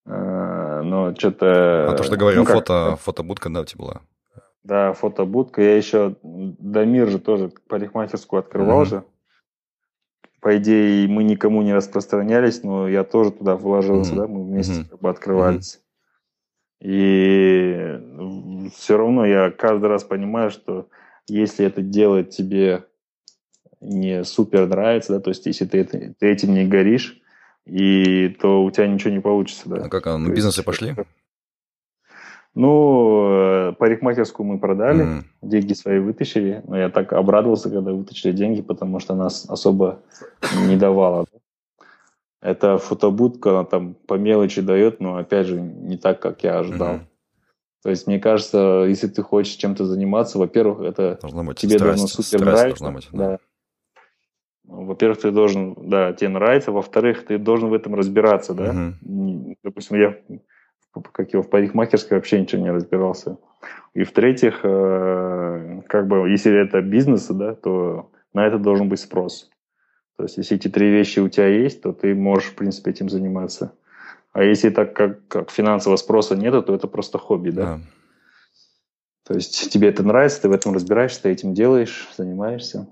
э, 0.06 0.82
но 0.84 1.16
что-то... 1.16 1.90
А 1.90 1.96
то, 1.98 2.04
что 2.04 2.16
говорил, 2.16 2.44
ну, 2.44 2.46
фото, 2.46 2.96
фотобудка, 3.02 3.50
да, 3.50 3.62
у 3.62 3.66
тебя 3.66 3.84
была? 3.84 4.02
Да, 4.64 4.94
фотобудка. 4.94 5.64
Я 5.64 5.78
еще 5.78 6.16
Дамир 6.22 7.08
же 7.10 7.18
тоже 7.18 7.52
парикмахерскую 7.68 8.42
открывал 8.42 8.84
mm-hmm. 8.84 8.86
же. 8.86 9.04
По 10.42 10.58
идее, 10.58 11.08
мы 11.08 11.24
никому 11.24 11.62
не 11.62 11.74
распространялись, 11.74 12.64
но 12.64 12.88
я 12.88 13.04
тоже 13.04 13.32
туда 13.32 13.56
вложился, 13.56 14.14
mm-hmm. 14.14 14.18
да, 14.18 14.28
мы 14.28 14.44
вместе 14.46 14.74
mm-hmm. 14.74 14.90
как 14.90 15.00
бы 15.00 15.10
открывались. 15.10 15.76
Mm-hmm. 15.76 15.82
И 16.82 18.70
все 18.76 18.98
равно 18.98 19.26
я 19.26 19.50
каждый 19.50 19.88
раз 19.88 20.04
понимаю, 20.04 20.52
что 20.52 20.88
если 21.28 21.66
это 21.66 21.82
делает 21.82 22.30
тебе 22.30 22.86
не 23.82 24.24
супер 24.24 24.68
нравится, 24.68 25.14
да, 25.14 25.20
то 25.20 25.30
есть 25.30 25.46
если 25.46 25.66
ты, 25.66 25.84
ты 25.84 26.28
этим 26.28 26.54
не 26.54 26.66
горишь, 26.66 27.22
и 27.66 28.30
то 28.40 28.64
у 28.64 28.72
тебя 28.72 28.88
ничего 28.88 29.12
не 29.12 29.20
получится, 29.20 29.70
да. 29.70 29.86
А 29.86 29.90
как, 29.90 30.06
ну, 30.06 30.32
бизнесы 30.32 30.60
есть, 30.60 30.66
пошли? 30.66 30.96
Ну, 32.56 33.70
э, 33.70 33.74
парикмахерскую 33.74 34.48
мы 34.48 34.60
продали, 34.60 35.06
mm. 35.06 35.24
деньги 35.42 35.74
свои 35.74 36.00
вытащили, 36.00 36.64
но 36.66 36.78
я 36.78 36.90
так 36.90 37.12
обрадовался, 37.12 37.70
когда 37.70 37.92
вытащили 37.92 38.32
деньги, 38.32 38.62
потому 38.62 39.00
что 39.00 39.14
нас 39.14 39.46
особо 39.50 40.00
не 40.66 40.78
давала. 40.78 41.26
Это 42.42 42.78
фотобудка, 42.78 43.50
она 43.50 43.66
там 43.66 43.96
по 44.08 44.14
мелочи 44.14 44.62
дает, 44.62 45.02
но 45.02 45.18
опять 45.18 45.48
же 45.48 45.60
не 45.60 45.98
так, 45.98 46.22
как 46.22 46.44
я 46.44 46.60
ожидал. 46.60 46.96
Mm-hmm. 46.96 47.06
То 47.84 47.90
есть, 47.90 48.08
мне 48.08 48.20
кажется, 48.20 48.86
если 48.88 49.08
ты 49.08 49.22
хочешь 49.22 49.56
чем-то 49.56 49.86
заниматься, 49.86 50.40
во-первых, 50.40 50.80
это 50.80 51.20
должно 51.22 51.44
быть 51.44 51.58
тебе 51.58 51.78
страсть, 51.78 52.00
должно 52.00 52.24
супер 52.24 52.46
нравиться. 52.46 52.90
Быть, 52.90 53.10
да. 53.12 53.30
да. 53.32 53.40
Во-первых, 54.64 55.20
ты 55.20 55.32
должен, 55.32 55.76
да, 55.90 56.14
тебе 56.14 56.30
нравится. 56.30 56.72
Во-вторых, 56.72 57.26
ты 57.26 57.38
должен 57.38 57.70
в 57.70 57.74
этом 57.74 57.96
разбираться, 57.96 58.54
да. 58.54 58.72
Угу. 58.72 59.58
Допустим, 59.64 59.98
я 59.98 60.16
как 61.12 61.34
его 61.34 61.44
в 61.44 61.50
парикмахерской 61.50 62.18
вообще 62.18 62.42
ничего 62.42 62.62
не 62.62 62.72
разбирался. 62.72 63.38
И 63.94 64.04
в-третьих, 64.04 64.60
э, 64.64 65.82
как 65.88 66.08
бы, 66.08 66.30
если 66.30 66.54
это 66.62 66.82
бизнес, 66.82 67.28
да, 67.28 67.56
то 67.56 68.12
на 68.34 68.46
это 68.46 68.60
должен 68.60 68.90
быть 68.90 69.00
спрос. 69.00 69.50
То 70.18 70.24
есть, 70.24 70.38
если 70.38 70.58
эти 70.58 70.68
три 70.68 70.90
вещи 70.90 71.20
у 71.20 71.30
тебя 71.30 71.48
есть, 71.48 71.82
то 71.82 71.92
ты 71.92 72.14
можешь, 72.14 72.50
в 72.50 72.56
принципе, 72.56 72.92
этим 72.92 73.10
заниматься. 73.10 73.74
А 74.34 74.44
если 74.44 74.70
так 74.70 74.94
как, 74.94 75.28
как 75.28 75.50
финансового 75.50 75.98
спроса 75.98 76.36
нет, 76.36 76.66
то 76.66 76.76
это 76.76 76.88
просто 76.88 77.18
хобби, 77.18 77.52
да? 77.52 77.64
да. 77.64 77.80
То 79.24 79.34
есть 79.34 79.72
тебе 79.72 79.90
это 79.90 80.04
нравится, 80.04 80.42
ты 80.42 80.50
в 80.50 80.52
этом 80.52 80.74
разбираешься, 80.74 81.24
ты 81.24 81.30
этим 81.30 81.54
делаешь, 81.54 82.10
занимаешься. 82.18 82.88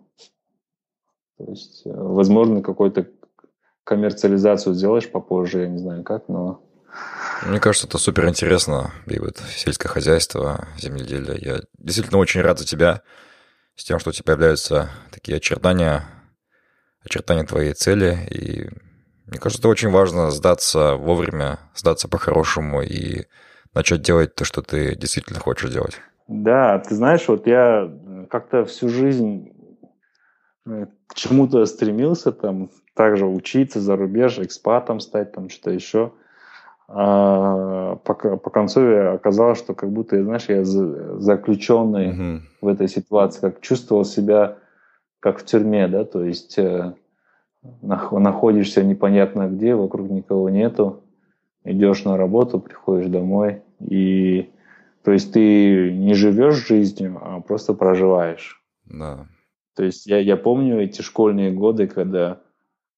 То 1.37 1.45
есть, 1.45 1.85
э, 1.85 1.91
возможно, 1.93 2.61
какой-то 2.61 3.07
коммерциализацию 3.83 4.73
сделаешь 4.73 5.11
попозже, 5.11 5.61
я 5.61 5.67
не 5.67 5.77
знаю 5.77 6.03
как, 6.03 6.27
но... 6.29 6.61
Мне 7.47 7.60
кажется, 7.60 7.88
это 7.88 7.97
супер 7.97 8.27
интересно, 8.27 8.91
Бивит, 9.06 9.38
сельское 9.56 9.89
хозяйство, 9.89 10.67
земледелие. 10.77 11.38
Я 11.39 11.60
действительно 11.77 12.19
очень 12.19 12.41
рад 12.41 12.60
за 12.60 12.65
тебя, 12.65 13.01
с 13.75 13.84
тем, 13.84 13.99
что 13.99 14.10
у 14.10 14.13
тебя 14.13 14.25
появляются 14.25 14.89
такие 15.12 15.38
очертания, 15.38 16.03
очертания 17.03 17.43
твоей 17.43 17.73
цели. 17.73 18.17
И 18.29 18.69
мне 19.27 19.39
кажется, 19.39 19.62
это 19.62 19.69
очень 19.69 19.89
важно 19.89 20.32
сдаться 20.32 20.95
вовремя, 20.95 21.60
сдаться 21.75 22.08
по-хорошему 22.08 22.82
и 22.82 23.25
начать 23.73 24.01
делать 24.01 24.36
то, 24.36 24.45
что 24.45 24.62
ты 24.62 24.95
действительно 24.95 25.39
хочешь 25.39 25.71
делать. 25.71 25.99
Да, 26.27 26.79
ты 26.79 26.95
знаешь, 26.95 27.27
вот 27.27 27.47
я 27.47 27.91
как-то 28.29 28.63
всю 28.65 28.89
жизнь 28.89 29.53
Э, 30.65 30.86
к 31.08 31.15
чему-то 31.15 31.65
стремился, 31.65 32.32
там, 32.32 32.69
также 32.95 33.25
учиться 33.25 33.82
за 33.82 33.95
рубеж, 33.95 34.39
экспатом 34.39 34.99
стать, 34.99 35.34
там, 35.34 35.49
что-то 35.49 35.71
еще. 35.71 36.13
А 36.95 37.95
по, 37.95 38.13
по 38.13 38.49
концу 38.51 38.82
оказалось, 39.15 39.58
что 39.58 39.73
как 39.73 39.91
будто, 39.91 40.23
знаешь, 40.23 40.45
я 40.47 40.63
заключенный 40.63 42.10
mm-hmm. 42.10 42.39
в 42.62 42.67
этой 42.67 42.88
ситуации, 42.88 43.41
как 43.41 43.62
чувствовал 43.62 44.06
себя 44.06 44.58
как 45.19 45.39
в 45.39 45.45
тюрьме, 45.45 45.88
да, 45.88 46.06
то 46.06 46.23
есть 46.23 46.60
э, 46.60 46.93
находишься 47.82 48.84
непонятно 48.84 49.47
где, 49.47 49.73
вокруг 49.73 50.12
никого 50.12 50.49
нету, 50.49 51.01
идешь 51.63 52.03
на 52.03 52.15
работу, 52.15 52.60
приходишь 52.60 53.08
домой, 53.08 53.63
и 53.79 54.51
то 55.03 55.12
есть 55.12 55.34
ты 55.34 55.91
не 55.91 56.13
живешь 56.13 56.67
жизнью, 56.67 57.19
а 57.21 57.39
просто 57.39 57.73
проживаешь. 57.73 58.62
Да. 58.86 59.25
То 59.75 59.84
есть 59.84 60.06
я, 60.06 60.19
я 60.19 60.38
помню 60.38 60.84
эти 60.84 61.01
школьные 61.01 61.51
годы, 61.51 61.88
когда 61.88 62.41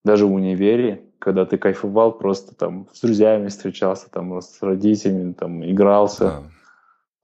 даже 0.03 0.25
в 0.25 0.33
универе, 0.33 1.03
когда 1.25 1.43
ты 1.43 1.57
кайфовал, 1.57 2.11
просто 2.11 2.53
там 2.53 2.87
с 2.93 3.01
друзьями 3.01 3.47
встречался, 3.47 4.11
там 4.11 4.39
с 4.39 4.61
родителями, 4.61 5.33
там 5.33 5.65
игрался. 5.65 6.23
Да. 6.23 6.43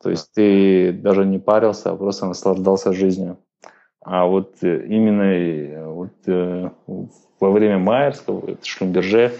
То 0.02 0.10
есть 0.10 0.34
ты 0.34 0.92
даже 0.92 1.24
не 1.24 1.38
парился, 1.38 1.92
а 1.92 1.96
просто 1.96 2.26
наслаждался 2.26 2.94
жизнью. 2.94 3.38
А 4.04 4.26
вот 4.26 4.56
э, 4.64 4.88
именно 4.88 5.22
э, 5.22 5.86
вот, 5.86 6.14
э, 6.26 6.70
во 7.40 7.52
время 7.52 7.78
Майерского, 7.78 8.58
Шлюмберже, 8.64 9.34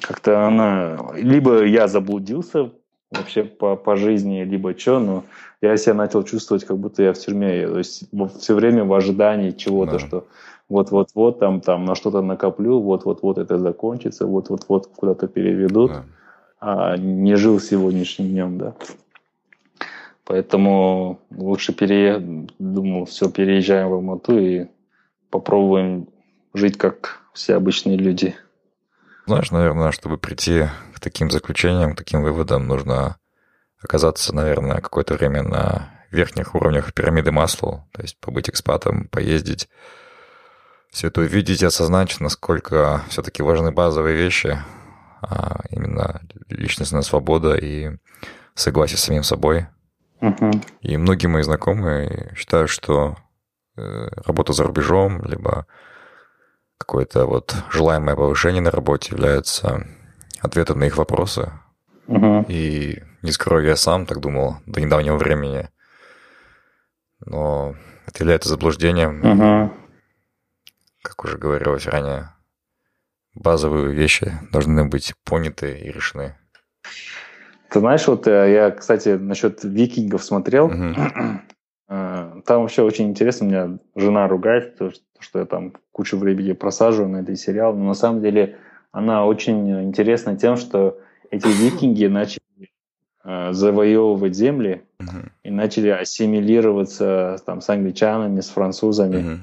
как-то 0.00 0.46
она... 0.46 0.96
Либо 1.14 1.62
я 1.62 1.86
заблудился 1.86 2.70
вообще 3.10 3.44
по, 3.44 3.76
по 3.76 3.96
жизни, 3.96 4.42
либо 4.42 4.74
что, 4.78 5.00
но 5.00 5.24
я 5.60 5.76
себя 5.76 5.92
начал 5.92 6.22
чувствовать, 6.22 6.64
как 6.64 6.78
будто 6.78 7.02
я 7.02 7.12
в 7.12 7.18
тюрьме. 7.18 7.68
То 7.68 7.76
есть 7.76 8.04
все 8.40 8.54
время 8.54 8.84
в 8.86 8.94
ожидании 8.94 9.50
чего-то, 9.50 9.92
да. 9.92 9.98
что 9.98 10.26
вот-вот-вот 10.72 11.38
там, 11.38 11.60
там 11.60 11.84
на 11.84 11.94
что-то 11.94 12.22
накоплю, 12.22 12.80
вот-вот-вот 12.80 13.38
это 13.38 13.58
закончится, 13.58 14.26
вот-вот-вот 14.26 14.88
куда-то 14.96 15.28
переведут, 15.28 15.92
да. 15.92 16.04
а 16.60 16.96
не 16.96 17.36
жил 17.36 17.60
сегодняшним 17.60 18.28
днем, 18.28 18.58
да. 18.58 18.74
Поэтому 20.24 21.20
лучше 21.30 21.72
переехать, 21.74 22.54
думал, 22.58 23.04
все, 23.04 23.30
переезжаем 23.30 23.90
в 23.90 23.94
Алмату 23.94 24.38
и 24.38 24.66
попробуем 25.30 26.08
жить 26.54 26.78
как 26.78 27.20
все 27.34 27.54
обычные 27.54 27.96
люди. 27.96 28.34
Знаешь, 29.26 29.50
наверное, 29.50 29.92
чтобы 29.92 30.18
прийти 30.18 30.66
к 30.94 31.00
таким 31.00 31.30
заключениям, 31.30 31.94
к 31.94 31.98
таким 31.98 32.22
выводам, 32.22 32.66
нужно 32.66 33.16
оказаться, 33.80 34.34
наверное, 34.34 34.80
какое-то 34.80 35.14
время 35.14 35.42
на 35.42 35.90
верхних 36.10 36.54
уровнях 36.54 36.92
пирамиды 36.94 37.32
масла, 37.32 37.86
то 37.92 38.02
есть 38.02 38.18
побыть 38.20 38.48
экспатом, 38.48 39.08
поездить, 39.08 39.68
все 40.92 41.08
это 41.08 41.22
увидеть 41.22 41.62
и 41.62 41.66
осознать, 41.66 42.20
насколько 42.20 43.02
все-таки 43.08 43.42
важны 43.42 43.72
базовые 43.72 44.16
вещи, 44.16 44.58
а 45.22 45.62
именно 45.70 46.20
личностная 46.48 47.02
свобода 47.02 47.54
и 47.54 47.90
согласие 48.54 48.98
с 48.98 49.02
самим 49.02 49.24
собой– 49.24 49.66
и 50.82 50.96
многие 50.96 51.26
мои 51.26 51.42
знакомые 51.42 52.32
считают, 52.36 52.70
что 52.70 53.16
э, 53.76 54.08
работа 54.24 54.52
за 54.52 54.62
рубежом, 54.62 55.24
либо 55.24 55.66
какое-то 56.78 57.26
вот 57.26 57.56
желаемое 57.70 58.14
повышение 58.14 58.62
на 58.62 58.70
работе 58.70 59.10
является 59.12 59.84
ответом 60.40 60.78
на 60.78 60.84
их 60.84 60.96
вопросы. 60.96 61.52
uh 62.06 62.44
И 62.48 63.02
не 63.22 63.32
скрою, 63.32 63.66
я 63.66 63.76
сам 63.76 64.06
так 64.06 64.20
думал 64.20 64.58
до 64.66 64.80
недавнего 64.80 65.16
времени. 65.16 65.68
Но 67.24 67.74
это 68.06 68.22
является 68.22 68.48
заблуждением. 68.48 69.22
uh 69.22 69.70
Как 71.02 71.24
уже 71.24 71.36
говорилось 71.36 71.86
ранее, 71.86 72.30
базовые 73.34 73.92
вещи 73.94 74.32
должны 74.52 74.84
быть 74.84 75.14
поняты 75.24 75.78
и 75.78 75.90
решены. 75.90 76.36
Ты 77.70 77.80
знаешь, 77.80 78.06
вот 78.06 78.26
э, 78.26 78.52
я, 78.52 78.70
кстати, 78.70 79.10
насчет 79.10 79.64
викингов 79.64 80.22
смотрел. 80.22 80.70
Uh-huh. 80.70 81.40
Там 82.44 82.62
вообще 82.62 82.82
очень 82.82 83.08
интересно. 83.08 83.44
Меня 83.44 83.78
жена 83.94 84.28
ругает, 84.28 84.78
что 85.18 85.38
я 85.38 85.44
там 85.44 85.74
кучу 85.90 86.16
времени 86.16 86.52
просаживаю 86.52 87.10
на 87.10 87.18
этот 87.18 87.38
сериал. 87.38 87.74
Но 87.74 87.84
на 87.84 87.94
самом 87.94 88.22
деле 88.22 88.56
она 88.92 89.26
очень 89.26 89.84
интересна 89.84 90.36
тем, 90.36 90.56
что 90.56 90.98
эти 91.30 91.46
викинги 91.62 92.06
начали 92.06 92.70
э, 93.24 93.52
завоевывать 93.52 94.34
земли 94.34 94.84
uh-huh. 94.98 95.30
и 95.42 95.50
начали 95.50 95.88
ассимилироваться 95.88 97.36
там, 97.44 97.60
с 97.60 97.68
англичанами, 97.68 98.40
с 98.40 98.48
французами. 98.48 99.16
Uh-huh. 99.16 99.38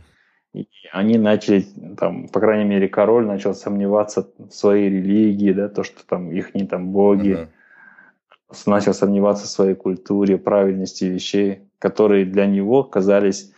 И 0.54 0.68
они 0.92 1.18
начали, 1.18 1.66
там, 1.98 2.28
по 2.28 2.40
крайней 2.40 2.68
мере, 2.68 2.88
король 2.88 3.26
начал 3.26 3.54
сомневаться 3.54 4.32
в 4.38 4.50
своей 4.52 4.90
религии, 4.90 5.54
да, 5.54 5.70
то, 5.70 5.84
что 5.84 6.06
там 6.06 6.32
их 6.32 6.56
не 6.56 6.66
там 6.66 6.92
боги. 6.92 7.32
Uh-huh 7.32 7.48
начал 8.66 8.94
сомневаться 8.94 9.46
в 9.46 9.50
своей 9.50 9.76
культуре, 9.76 10.38
правильности 10.38 11.06
вещей, 11.06 11.70
которые 11.80 12.26
для 12.26 12.46
него 12.46 12.84
казались 12.84 13.54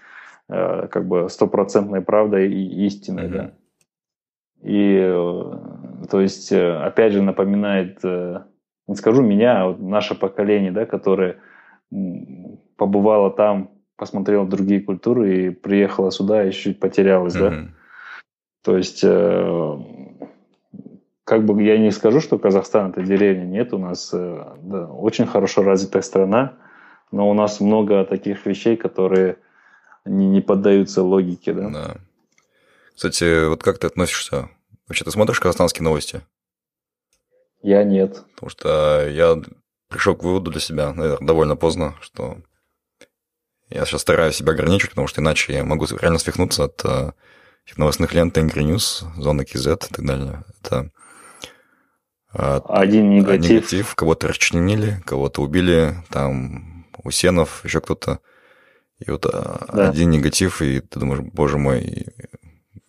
э, 0.50 0.88
как 0.88 1.08
бы 1.08 1.30
стопроцентной 1.30 2.02
правдой 2.02 2.52
и 2.52 2.86
истиной, 2.86 3.26
mm-hmm. 3.26 3.32
да. 3.32 3.52
И 4.64 4.98
э, 5.02 6.08
то 6.10 6.22
есть, 6.22 6.52
э, 6.52 6.78
опять 6.78 7.14
же, 7.14 7.22
напоминает, 7.22 8.00
э, 8.04 8.42
не 8.88 8.96
скажу 8.96 9.22
меня, 9.22 9.62
а 9.62 9.68
вот 9.68 9.80
наше 9.80 10.14
поколение, 10.16 10.72
да, 10.72 10.86
которое 10.86 11.38
побывало 12.78 13.32
там, 13.32 13.72
посмотрело 14.02 14.48
другие 14.48 14.82
культуры 14.82 15.46
и 15.46 15.50
приехало 15.52 16.10
сюда 16.10 16.44
и 16.44 16.52
чуть 16.52 16.80
потерялось, 16.80 17.36
mm-hmm. 17.36 17.66
да. 17.66 17.68
То 18.64 18.76
есть 18.76 19.02
э, 19.04 19.78
как 21.24 21.46
бы 21.46 21.62
я 21.62 21.78
не 21.78 21.92
скажу, 21.92 22.20
что 22.20 22.40
Казахстан 22.40 22.90
это 22.90 23.04
деревня, 23.04 23.46
нет, 23.46 23.74
у 23.74 23.78
нас 23.78 24.10
э, 24.12 24.56
да, 24.64 24.88
очень 24.88 25.28
хорошо 25.28 25.62
развитая 25.62 26.02
страна, 26.02 26.56
но 27.12 27.30
у 27.30 27.36
нас 27.36 27.60
много 27.60 28.04
таких 28.04 28.44
вещей, 28.48 28.76
которые 28.76 29.38
не, 30.04 30.28
не 30.28 30.42
поддаются 30.42 31.04
логике, 31.04 31.54
да. 31.54 31.70
да. 31.70 31.96
Кстати, 32.96 33.50
вот 33.50 33.62
как 33.62 33.78
ты 33.78 33.86
относишься? 33.86 34.50
Вообще, 34.88 35.06
ты 35.06 35.12
смотришь 35.12 35.40
казахстанские 35.40 35.84
новости? 35.84 36.22
Я 37.62 37.84
нет. 37.84 38.24
Потому 38.34 38.50
что 38.50 39.08
я 39.08 39.40
пришел 39.90 40.16
к 40.16 40.24
выводу 40.24 40.50
для 40.50 40.60
себя, 40.60 40.92
наверное, 40.92 41.28
довольно 41.28 41.56
поздно, 41.56 41.94
что 42.02 42.38
я 43.72 43.86
сейчас 43.86 44.02
стараюсь 44.02 44.36
себя 44.36 44.54
ограничить, 44.54 44.90
потому 44.90 45.08
что 45.08 45.22
иначе 45.22 45.54
я 45.54 45.64
могу 45.64 45.86
реально 46.00 46.20
свихнуться 46.20 46.66
от 46.66 46.82
э, 46.84 47.12
новостных 47.78 48.14
лент 48.14 48.38
Angry 48.38 48.64
News, 48.64 49.06
Зона 49.18 49.46
КЗ 49.46 49.68
и 49.68 49.76
так 49.76 50.06
далее. 50.06 50.44
Это 50.62 50.92
а, 52.34 52.62
Один 52.68 53.10
негатив. 53.10 53.50
Негатив, 53.50 53.96
кого-то 53.96 54.28
расчленили, 54.28 55.02
кого-то 55.06 55.42
убили, 55.42 55.96
там 56.10 56.86
Усенов, 57.04 57.64
еще 57.66 57.82
кто-то. 57.82 58.20
И 59.00 59.10
вот 59.10 59.26
а, 59.26 59.66
да. 59.74 59.90
один 59.90 60.10
негатив, 60.10 60.62
и 60.62 60.80
ты 60.80 61.00
думаешь, 61.00 61.22
боже 61.22 61.58
мой, 61.58 62.08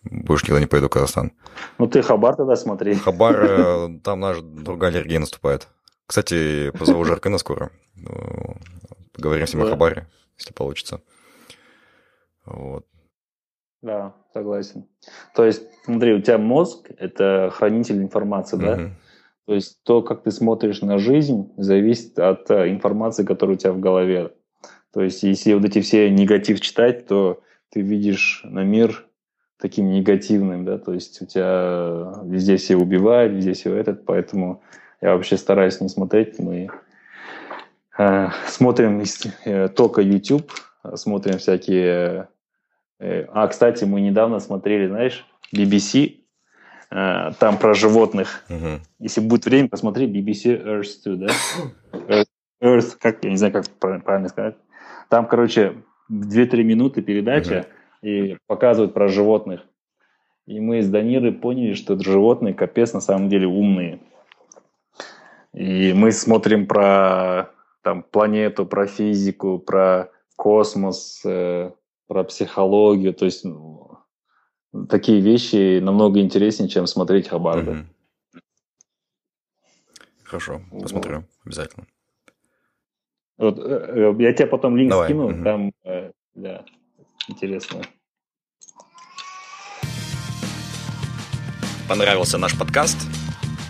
больше 0.03 0.45
никогда 0.45 0.61
не 0.61 0.67
поеду 0.67 0.87
в 0.87 0.91
Казахстан. 0.91 1.31
Ну 1.77 1.87
ты 1.87 2.01
Хабар 2.01 2.35
тогда 2.35 2.55
смотри. 2.55 2.95
Хабар, 2.95 3.35
э, 3.41 3.89
там 4.03 4.19
наша 4.19 4.41
другая 4.41 4.91
аллергия 4.91 5.19
наступает. 5.19 5.67
Кстати, 6.05 6.71
позову 6.71 7.03
Жаркына 7.05 7.37
скоро. 7.37 7.71
Ну, 7.95 8.57
поговорим 9.13 9.47
с 9.47 9.53
ним 9.53 9.63
о 9.63 9.69
Хабаре, 9.69 10.07
если 10.43 10.53
получится. 10.53 11.01
Вот. 12.45 12.85
Да, 13.81 14.15
согласен. 14.33 14.87
То 15.35 15.45
есть, 15.45 15.63
смотри, 15.85 16.13
у 16.13 16.21
тебя 16.21 16.37
мозг– 16.37 16.89
это 16.97 17.49
хранитель 17.53 18.01
информации, 18.01 18.57
да? 18.57 18.91
То 19.45 19.53
есть 19.55 19.83
то, 19.83 20.01
как 20.01 20.23
ты 20.23 20.31
смотришь 20.31 20.81
на 20.81 20.97
жизнь, 20.97 21.51
зависит 21.57 22.17
от 22.17 22.49
э, 22.49 22.69
информации, 22.69 23.25
которая 23.25 23.57
у 23.57 23.59
тебя 23.59 23.73
в 23.73 23.79
голове. 23.79 24.31
То 24.93 25.01
есть 25.01 25.21
если 25.23 25.53
вот 25.53 25.65
эти 25.65 25.81
все 25.81 26.09
негатив 26.09 26.61
читать, 26.61 27.07
то 27.07 27.41
ты 27.69 27.81
видишь 27.81 28.41
на 28.45 28.63
мир 28.63 29.05
таким 29.59 29.91
негативным, 29.91 30.63
да, 30.63 30.77
то 30.77 30.93
есть 30.93 31.21
у 31.21 31.25
тебя 31.25 32.21
везде 32.23 32.55
все 32.55 32.77
убивают, 32.77 33.33
везде 33.33 33.51
все 33.51 33.75
этот, 33.75 34.05
поэтому 34.05 34.61
я 35.01 35.13
вообще 35.13 35.35
стараюсь 35.35 35.81
не 35.81 35.89
смотреть, 35.89 36.39
мы 36.39 36.69
смотрим 38.47 39.03
э, 39.45 39.67
только 39.69 40.01
YouTube, 40.01 40.51
смотрим 40.95 41.37
всякие... 41.37 42.27
Э, 42.99 43.25
а, 43.31 43.47
кстати, 43.47 43.83
мы 43.83 44.01
недавно 44.01 44.39
смотрели, 44.39 44.87
знаешь, 44.87 45.25
BBC 45.55 46.23
Э, 46.93 47.31
там 47.39 47.57
про 47.57 47.73
животных. 47.73 48.45
Угу. 48.49 48.81
Если 48.99 49.21
будет 49.21 49.45
время, 49.45 49.67
посмотри 49.67 50.05
BBC 50.05 50.63
Earth 50.63 51.01
2, 51.03 51.15
да? 51.15 51.33
Earth, 52.07 52.27
Earth, 52.61 52.97
как, 52.99 53.23
я 53.23 53.31
не 53.31 53.37
знаю, 53.37 53.51
как 53.51 53.65
правильно 53.79 54.29
сказать. 54.29 54.55
Там, 55.09 55.27
короче, 55.27 55.73
2-3 56.11 56.61
минуты 56.63 57.01
передача 57.01 57.65
угу. 58.01 58.09
и 58.09 58.37
показывают 58.45 58.93
про 58.93 59.07
животных. 59.07 59.61
И 60.45 60.59
мы 60.59 60.83
с 60.83 60.89
Данирой 60.89 61.31
поняли, 61.31 61.73
что 61.73 61.97
животные 61.97 62.53
капец 62.53 62.93
на 62.93 63.01
самом 63.01 63.27
деле 63.27 63.47
умные. 63.47 63.99
И 65.53 65.93
мы 65.93 66.11
смотрим 66.11 66.67
про 66.67 67.49
там, 67.83 68.01
планету, 68.01 68.65
про 68.65 68.87
физику, 68.87 69.59
про 69.59 70.09
космос, 70.35 71.21
э, 71.25 71.71
про 72.07 72.23
психологию. 72.23 73.13
То 73.13 73.25
есть 73.25 73.45
ну, 73.45 73.99
такие 74.89 75.19
вещи 75.19 75.79
намного 75.79 76.19
интереснее, 76.19 76.69
чем 76.69 76.87
смотреть 76.87 77.27
Хабар. 77.27 77.59
Угу. 77.59 77.75
Хорошо, 80.23 80.61
посмотрю 80.81 81.17
вот. 81.17 81.25
обязательно. 81.45 81.85
Вот, 83.37 83.59
э, 83.59 83.61
э, 83.61 84.15
я 84.19 84.33
тебе 84.33 84.47
потом 84.47 84.77
линк 84.77 84.89
Давай. 84.89 85.09
скину, 85.09 85.27
угу. 85.27 85.43
там, 85.43 85.73
э, 85.83 86.11
да, 86.33 86.65
интересно. 87.27 87.81
Понравился 91.89 92.37
наш 92.37 92.57
подкаст? 92.57 92.97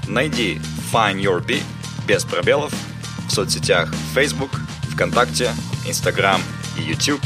Найди 0.08 0.60
Find 0.94 1.16
Your 1.16 1.46
Bee 1.46 1.64
без 2.08 2.24
пробелов 2.24 2.93
в 3.28 3.32
соцсетях 3.32 3.94
Facebook, 4.14 4.52
ВКонтакте, 4.92 5.52
Instagram 5.88 6.42
и 6.78 6.84
YouTube 6.84 7.22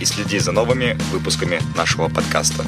и 0.00 0.04
следи 0.04 0.38
за 0.38 0.52
новыми 0.52 0.96
выпусками 1.12 1.58
нашего 1.76 2.08
подкаста. 2.08 2.64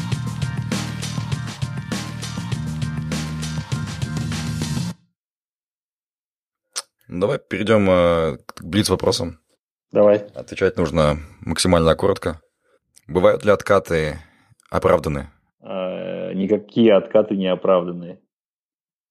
Давай 7.09 7.39
перейдем 7.39 7.89
э, 7.91 8.39
к 8.47 8.63
блиц 8.65 8.89
вопросам. 8.89 9.39
Давай. 9.93 10.19
Отвечать 10.35 10.79
нужно 10.79 11.19
максимально 11.41 11.95
коротко. 11.95 12.41
Бывают 13.07 13.45
ли 13.45 13.51
откаты 13.51 14.19
оправданы? 14.71 15.29
Э, 15.61 16.33
никакие 16.33 16.95
откаты 16.95 17.37
не 17.37 17.49
оправданы. 17.49 18.21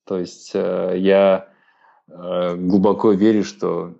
То 0.07 0.17
есть 0.17 0.51
э, 0.55 0.95
я 0.97 1.50
глубоко 2.13 3.11
верю, 3.11 3.43
что 3.43 3.93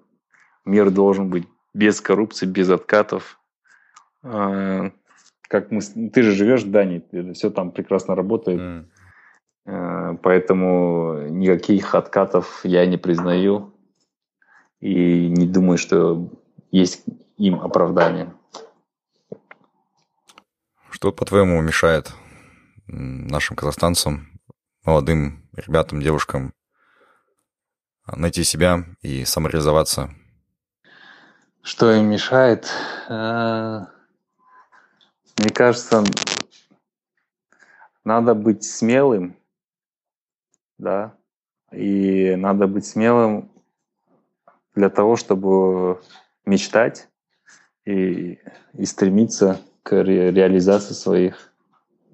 мир 0.66 0.92
должен 0.92 1.30
быть 1.30 1.48
без 1.74 2.02
коррупции, 2.02 2.46
без 2.46 2.70
откатов. 2.70 3.40
Э, 4.24 4.92
как 5.42 5.72
мы, 5.72 5.82
ты 5.82 6.24
же 6.24 6.32
живешь 6.32 6.64
в 6.64 6.72
Дании, 6.72 7.34
все 7.34 7.50
там 7.50 7.72
прекрасно 7.72 8.16
работает. 8.16 8.60
Mm. 8.60 8.86
Э, 9.66 10.18
поэтому 10.22 11.28
никаких 11.30 11.96
откатов 11.96 12.62
я 12.64 12.86
не 12.86 12.98
признаю 12.98 13.74
и 14.80 15.28
не 15.30 15.48
думаю, 15.48 15.78
что 15.78 16.30
есть 16.72 17.04
им 17.38 17.60
оправдание. 17.62 18.34
Что, 20.90 21.12
по-твоему, 21.12 21.62
мешает 21.62 22.14
нашим 22.88 23.56
казахстанцам, 23.56 24.28
молодым 24.84 25.48
ребятам, 25.56 26.02
девушкам 26.02 26.54
найти 28.08 28.44
себя 28.44 28.86
и 29.02 29.26
самореализоваться? 29.26 30.10
Что 31.62 31.92
им 31.92 32.10
мешает? 32.10 32.70
Э, 33.10 33.82
мне 35.38 35.50
кажется, 35.50 36.04
надо 38.04 38.34
быть 38.34 38.64
смелым, 38.64 39.36
да, 40.78 41.14
и 41.72 42.36
надо 42.36 42.68
быть 42.68 42.86
смелым 42.86 43.52
для 44.74 44.90
того, 44.90 45.16
чтобы 45.16 46.02
мечтать 46.46 47.08
и, 47.86 48.40
и 48.74 48.86
стремиться 48.86 49.62
к 49.84 49.92
ре, 49.92 50.32
реализации 50.32 50.94
своих 50.94 51.54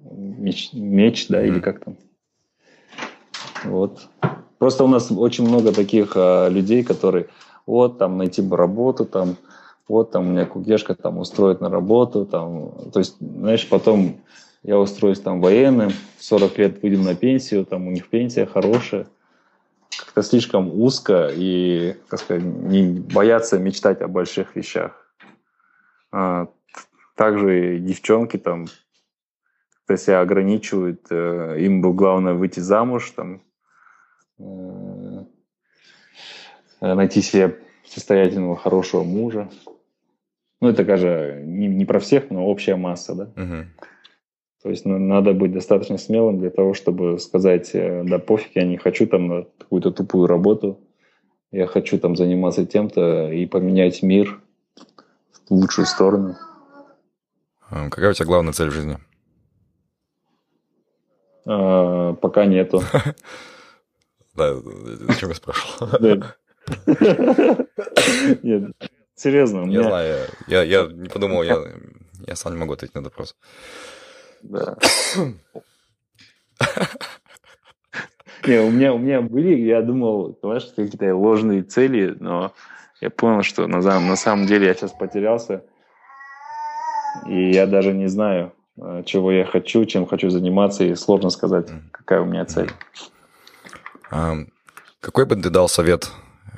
меч, 0.00 0.72
меч, 0.72 1.28
да, 1.28 1.42
mm. 1.42 1.48
или 1.48 1.60
как 1.60 1.84
там. 1.84 1.96
Вот. 3.64 4.08
Просто 4.58 4.84
у 4.84 4.88
нас 4.88 5.10
очень 5.10 5.46
много 5.46 5.72
таких 5.72 6.12
а, 6.16 6.48
людей, 6.48 6.82
которые 6.82 7.28
вот 7.66 7.98
там 7.98 8.18
найти 8.18 8.42
бы 8.42 8.56
работу, 8.56 9.04
там 9.04 9.36
вот 9.88 10.10
там 10.10 10.28
у 10.28 10.30
меня 10.30 10.44
кукешка 10.44 10.94
там 10.94 11.18
устроит 11.18 11.60
на 11.60 11.70
работу, 11.70 12.26
там, 12.26 12.72
то 12.92 12.98
есть, 12.98 13.16
знаешь, 13.20 13.66
потом 13.68 14.20
я 14.62 14.78
устроюсь 14.78 15.20
там 15.20 15.40
военным, 15.40 15.92
40 16.18 16.58
лет 16.58 16.82
выйдем 16.82 17.04
на 17.04 17.14
пенсию, 17.14 17.64
там 17.64 17.86
у 17.86 17.90
них 17.90 18.08
пенсия 18.08 18.44
хорошая, 18.44 19.06
как-то 19.96 20.22
слишком 20.22 20.80
узко 20.80 21.30
и, 21.32 21.96
как 22.08 22.20
сказать, 22.20 22.42
не 22.42 23.00
бояться 23.00 23.58
мечтать 23.58 24.02
о 24.02 24.08
больших 24.08 24.56
вещах. 24.56 24.92
А, 26.12 26.48
также 27.14 27.78
девчонки 27.78 28.36
там 28.36 28.66
то 29.86 29.96
себя 29.96 30.20
ограничивают, 30.20 31.06
э, 31.08 31.56
им 31.60 31.80
бы 31.80 31.94
главное 31.94 32.34
выйти 32.34 32.60
замуж, 32.60 33.10
там, 33.16 33.40
найти 36.80 37.22
себе 37.22 37.58
состоятельного, 37.84 38.56
хорошего 38.56 39.02
мужа. 39.02 39.48
Ну, 40.60 40.68
это, 40.68 40.84
конечно, 40.84 41.40
не, 41.40 41.68
не 41.68 41.84
про 41.84 42.00
всех, 42.00 42.30
но 42.30 42.46
общая 42.46 42.76
масса, 42.76 43.14
да. 43.14 43.32
Uh-huh. 43.36 43.64
То 44.62 44.70
есть 44.70 44.84
ну, 44.84 44.98
надо 44.98 45.32
быть 45.34 45.52
достаточно 45.52 45.98
смелым 45.98 46.40
для 46.40 46.50
того, 46.50 46.74
чтобы 46.74 47.18
сказать, 47.20 47.70
э, 47.74 48.02
да 48.04 48.18
пофиг, 48.18 48.50
я 48.56 48.64
не 48.64 48.76
хочу 48.76 49.06
там 49.06 49.46
какую-то 49.56 49.92
тупую 49.92 50.26
работу, 50.26 50.80
я 51.52 51.66
хочу 51.66 51.98
там 51.98 52.16
заниматься 52.16 52.66
тем-то 52.66 53.30
и 53.32 53.46
поменять 53.46 54.02
мир 54.02 54.40
в 55.48 55.52
лучшую 55.52 55.86
сторону. 55.86 56.36
А 57.70 57.88
какая 57.88 58.10
у 58.10 58.14
тебя 58.14 58.26
главная 58.26 58.52
цель 58.52 58.70
в 58.70 58.72
жизни? 58.72 58.98
А, 61.46 62.14
пока 62.14 62.44
нету. 62.44 62.82
Да, 64.38 64.54
зачем 65.08 65.28
я 65.30 65.34
спрашивал? 65.34 65.88
Нет, 68.42 68.72
серьезно. 69.14 69.70
Я 69.70 69.82
знаю, 69.82 70.26
я 70.46 70.86
не 70.86 71.08
подумал, 71.08 71.42
я 71.42 71.56
сам 72.34 72.52
не 72.52 72.58
могу 72.58 72.72
ответить 72.74 72.94
на 72.94 73.00
этот 73.00 73.12
вопрос. 73.12 73.36
Да. 74.42 74.76
Не, 78.46 78.60
у 78.60 78.70
меня, 78.70 78.94
у 78.94 78.98
меня 78.98 79.20
были, 79.20 79.56
я 79.56 79.82
думал, 79.82 80.38
знаешь, 80.40 80.66
какие-то 80.76 81.14
ложные 81.16 81.64
цели, 81.64 82.16
но 82.20 82.52
я 83.00 83.10
понял, 83.10 83.42
что 83.42 83.66
на, 83.66 83.80
на 83.80 84.16
самом 84.16 84.46
деле 84.46 84.68
я 84.68 84.74
сейчас 84.74 84.92
потерялся, 84.92 85.64
и 87.26 87.50
я 87.50 87.66
даже 87.66 87.92
не 87.92 88.06
знаю, 88.06 88.52
э, 88.80 89.02
чего 89.04 89.32
я 89.32 89.44
хочу, 89.44 89.84
чем 89.86 90.06
хочу 90.06 90.30
заниматься, 90.30 90.84
и 90.84 90.94
сложно 90.94 91.30
сказать, 91.30 91.68
какая 91.90 92.20
у 92.20 92.26
меня 92.26 92.44
цель. 92.44 92.70
Какой 94.10 95.26
бы 95.26 95.36
ты 95.36 95.50
дал 95.50 95.68
совет 95.68 96.10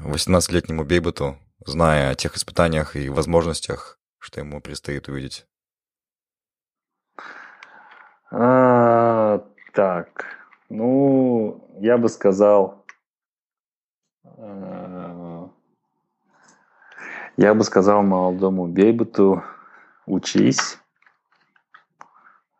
18-летнему 0.04 0.84
Бейбуту, 0.84 1.36
зная 1.66 2.10
о 2.10 2.14
тех 2.14 2.36
испытаниях 2.36 2.96
и 2.96 3.08
возможностях, 3.08 3.98
что 4.18 4.40
ему 4.40 4.60
предстоит 4.60 5.08
увидеть? 5.08 5.46
А, 8.30 9.44
так, 9.74 10.26
ну, 10.68 11.68
я 11.80 11.98
бы 11.98 12.08
сказал, 12.08 12.84
э, 14.24 15.48
я 17.36 17.54
бы 17.54 17.64
сказал 17.64 18.02
молодому 18.02 18.68
Бейбуту, 18.68 19.42
учись. 20.06 20.78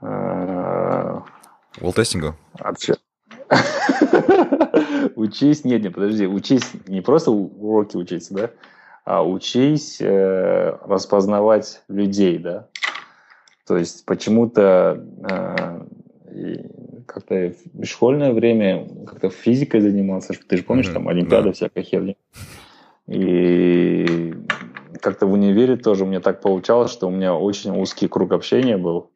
Э, 0.00 1.20
Волтестингу? 1.80 2.34
Вообще. 2.54 2.96
Учись, 5.16 5.64
нет, 5.64 5.82
нет, 5.82 5.94
подожди, 5.94 6.26
учись 6.26 6.72
не 6.86 7.00
просто 7.00 7.30
уроки 7.30 7.96
учиться, 7.96 8.34
да, 8.34 8.50
а 9.04 9.22
учись 9.22 10.00
э, 10.00 10.76
распознавать 10.84 11.82
людей, 11.88 12.38
да. 12.38 12.68
То 13.66 13.76
есть 13.76 14.04
почему-то 14.04 15.04
э, 15.30 15.84
как-то 17.06 17.54
в 17.72 17.84
школьное 17.84 18.32
время 18.32 18.88
как-то 19.06 19.30
физикой 19.30 19.80
занимался, 19.80 20.34
ты 20.48 20.56
же 20.56 20.62
помнишь, 20.62 20.88
mm-hmm. 20.88 20.92
там 20.92 21.08
Олимпиада, 21.08 21.48
да. 21.48 21.52
всякая 21.52 21.82
херня. 21.82 22.14
И 23.06 24.34
как-то 25.00 25.26
в 25.26 25.32
универе 25.32 25.76
тоже 25.76 26.04
у 26.04 26.06
меня 26.06 26.20
так 26.20 26.40
получалось, 26.40 26.92
что 26.92 27.08
у 27.08 27.10
меня 27.10 27.34
очень 27.34 27.70
узкий 27.76 28.08
круг 28.08 28.32
общения 28.32 28.76
был. 28.76 29.10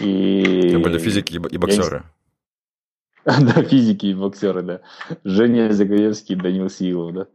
И... 0.00 0.68
Тем 0.70 0.82
более 0.82 0.98
физики 0.98 1.40
и 1.50 1.58
боксеры. 1.58 2.04
Да, 3.26 3.62
физики 3.62 4.06
и 4.06 4.14
боксеры, 4.14 4.62
да. 4.62 4.80
Женя 5.24 5.72
Загаевский, 5.72 6.36
Данил 6.36 6.70
Силов, 6.70 7.12
да. 7.12 7.26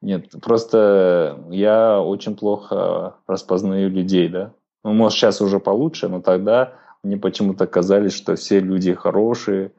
Нет, 0.00 0.30
просто 0.42 1.44
я 1.50 2.00
очень 2.00 2.36
плохо 2.36 3.16
распознаю 3.26 3.90
людей, 3.90 4.28
да. 4.28 4.52
Ну, 4.82 4.92
может, 4.94 5.18
сейчас 5.18 5.40
уже 5.40 5.58
получше, 5.58 6.08
но 6.08 6.20
тогда 6.20 6.74
мне 7.02 7.16
почему-то 7.16 7.66
казались, 7.66 8.14
что 8.16 8.36
все 8.36 8.60
люди 8.60 8.94
хорошие, 8.94 9.72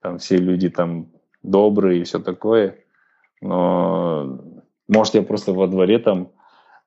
там 0.00 0.18
все 0.18 0.36
люди 0.36 0.68
там 0.68 1.08
добрые 1.42 2.00
и 2.00 2.04
все 2.04 2.20
такое. 2.20 2.76
Но, 3.40 4.38
может, 4.88 5.14
я 5.14 5.22
просто 5.22 5.52
во 5.52 5.66
дворе 5.66 5.98
там 5.98 6.28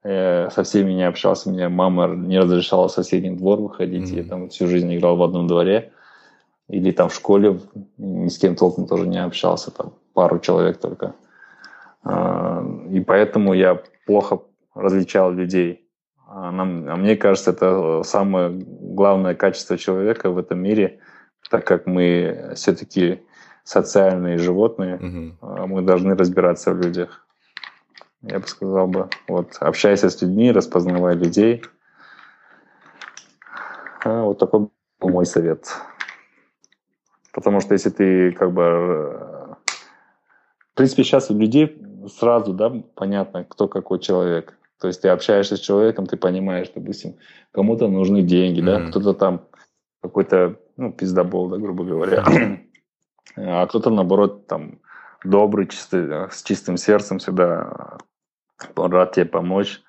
э, 0.03 0.49
со 0.49 0.63
всеми 0.63 0.93
не 0.93 1.07
общался, 1.07 1.49
меня 1.49 1.69
мама 1.69 2.07
не 2.07 2.39
разрешала 2.39 2.87
в 2.87 2.91
соседний 2.91 3.35
двор 3.35 3.59
выходить, 3.59 4.11
mm-hmm. 4.11 4.23
я 4.23 4.23
там 4.23 4.49
всю 4.49 4.67
жизнь 4.67 4.95
играл 4.95 5.17
в 5.17 5.23
одном 5.23 5.47
дворе. 5.47 5.91
Или 6.69 6.91
там 6.91 7.09
в 7.09 7.15
школе 7.15 7.59
ни 7.97 8.27
с 8.27 8.37
кем 8.37 8.55
толком 8.55 8.87
тоже 8.87 9.07
не 9.07 9.21
общался, 9.23 9.71
там 9.71 9.93
пару 10.13 10.39
человек 10.39 10.79
только. 10.79 11.15
А, 12.03 12.63
и 12.89 12.99
поэтому 12.99 13.53
я 13.53 13.81
плохо 14.05 14.41
различал 14.73 15.31
людей. 15.31 15.87
А, 16.27 16.49
а 16.49 16.51
мне 16.95 17.15
кажется, 17.15 17.51
это 17.51 18.01
самое 18.03 18.49
главное 18.51 19.35
качество 19.35 19.77
человека 19.77 20.29
в 20.29 20.37
этом 20.37 20.59
мире, 20.59 20.99
так 21.49 21.65
как 21.65 21.85
мы 21.85 22.53
все-таки 22.55 23.23
социальные 23.63 24.37
животные, 24.37 24.95
угу. 24.95 25.67
мы 25.67 25.81
должны 25.81 26.15
разбираться 26.15 26.73
в 26.73 26.81
людях. 26.81 27.25
Я 28.21 28.39
бы 28.39 28.47
сказал 28.47 28.87
бы, 28.87 29.09
вот, 29.27 29.57
общайся 29.59 30.09
с 30.09 30.21
людьми, 30.21 30.51
распознавай 30.51 31.15
людей. 31.15 31.63
Вот 34.05 34.39
такой 34.39 34.69
был 34.99 35.09
мой 35.09 35.25
совет. 35.25 35.67
Потому 37.33 37.59
что 37.59 37.73
если 37.73 37.89
ты 37.89 38.31
как 38.31 38.53
бы... 38.53 38.61
Э, 38.61 39.53
в 40.71 40.75
принципе, 40.75 41.03
сейчас 41.03 41.29
у 41.29 41.37
людей 41.37 41.81
сразу, 42.07 42.53
да, 42.53 42.73
понятно, 42.95 43.43
кто 43.43 43.67
какой 43.67 43.99
человек. 43.99 44.57
То 44.79 44.87
есть 44.87 45.01
ты 45.01 45.09
общаешься 45.09 45.57
с 45.57 45.59
человеком, 45.59 46.05
ты 46.05 46.17
понимаешь, 46.17 46.69
допустим, 46.73 47.15
кому-то 47.51 47.87
нужны 47.87 48.21
деньги, 48.21 48.59
mm-hmm. 48.59 48.85
да, 48.85 48.89
кто-то 48.89 49.13
там 49.13 49.45
какой-то, 50.01 50.59
ну, 50.77 50.91
пиздобол, 50.91 51.49
да, 51.49 51.57
грубо 51.57 51.83
говоря. 51.83 52.25
а 53.35 53.67
кто-то, 53.67 53.89
наоборот, 53.89 54.47
там, 54.47 54.79
добрый, 55.23 55.67
чистый, 55.67 56.29
с 56.29 56.43
чистым 56.43 56.77
сердцем 56.77 57.19
всегда 57.19 57.97
рад 58.75 59.13
тебе 59.13 59.25
помочь. 59.25 59.81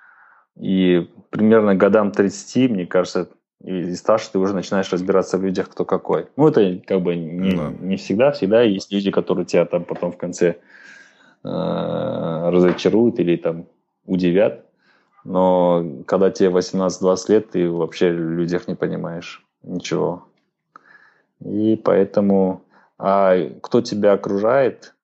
И 0.57 1.11
примерно 1.31 1.75
годам 1.75 2.13
30, 2.13 2.71
мне 2.71 2.87
кажется, 2.87 3.31
и, 3.63 3.81
и 3.81 3.95
старше 3.95 4.31
ты 4.33 4.39
уже 4.39 4.55
начинаешь 4.55 4.93
разбираться 4.93 5.39
в 5.39 5.45
людях, 5.45 5.69
кто 5.69 5.85
какой. 5.85 6.29
Ну, 6.37 6.49
это 6.49 6.81
как 6.87 7.03
бы 7.03 7.17
не, 7.17 7.57
да. 7.57 7.73
не 7.81 7.97
всегда, 7.97 8.33
всегда 8.33 8.63
есть 8.63 8.93
люди, 8.93 9.11
которые 9.11 9.47
тебя 9.47 9.65
там 9.65 9.85
потом 9.85 10.13
в 10.13 10.17
конце 10.17 10.57
э, 11.45 11.49
разочаруют 12.51 13.19
или 13.21 13.37
там 13.37 13.67
удивят. 14.05 14.67
Но 15.25 16.03
когда 16.07 16.31
тебе 16.31 16.51
18-20 16.51 17.17
лет, 17.29 17.51
ты 17.51 17.71
вообще 17.71 18.13
в 18.13 18.31
людях 18.31 18.69
не 18.69 18.75
понимаешь 18.75 19.45
ничего. 19.63 20.29
И 21.41 21.77
поэтому, 21.77 22.65
а 22.99 23.37
кто 23.63 23.81
тебя 23.81 24.13
окружает, 24.13 24.95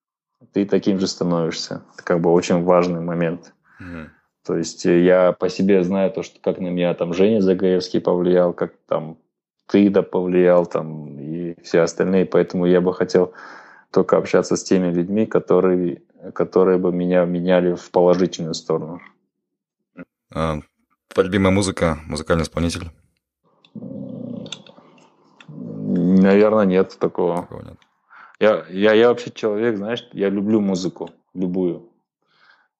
ты 0.52 0.66
таким 0.66 0.98
же 0.98 1.06
становишься. 1.06 1.82
Это 1.94 2.04
как 2.04 2.20
бы 2.20 2.30
очень 2.30 2.62
важный 2.64 3.00
момент. 3.00 3.54
Mm-hmm. 3.80 4.08
То 4.50 4.56
есть 4.56 4.84
э, 4.84 5.04
я 5.04 5.30
по 5.30 5.48
себе 5.48 5.84
знаю 5.84 6.10
то, 6.10 6.24
что 6.24 6.40
как 6.40 6.58
на 6.58 6.66
меня 6.66 6.92
там 6.94 7.14
Женя 7.14 7.40
Загаевский 7.40 8.00
повлиял, 8.00 8.52
как 8.52 8.72
там 8.88 9.16
ты 9.68 9.88
да 9.90 10.02
повлиял 10.02 10.66
там 10.66 11.20
и 11.20 11.54
все 11.62 11.82
остальные. 11.82 12.26
Поэтому 12.26 12.66
я 12.66 12.80
бы 12.80 12.92
хотел 12.92 13.32
только 13.92 14.16
общаться 14.16 14.56
с 14.56 14.64
теми 14.64 14.92
людьми, 14.92 15.24
которые, 15.24 16.02
которые 16.34 16.78
бы 16.78 16.90
меня 16.92 17.24
меняли 17.26 17.76
в 17.76 17.92
положительную 17.92 18.54
сторону. 18.54 19.00
А, 20.34 20.58
любимая 21.16 21.52
музыка, 21.52 22.00
музыкальный 22.08 22.42
исполнитель? 22.42 22.90
Наверное, 25.78 26.64
нет 26.64 26.96
такого. 26.98 27.42
такого 27.42 27.62
нет. 27.62 27.78
Я, 28.40 28.64
я, 28.68 28.94
я 28.94 29.10
вообще 29.10 29.30
человек, 29.30 29.76
знаешь, 29.76 30.08
я 30.12 30.28
люблю 30.28 30.60
музыку, 30.60 31.10
любую. 31.34 31.89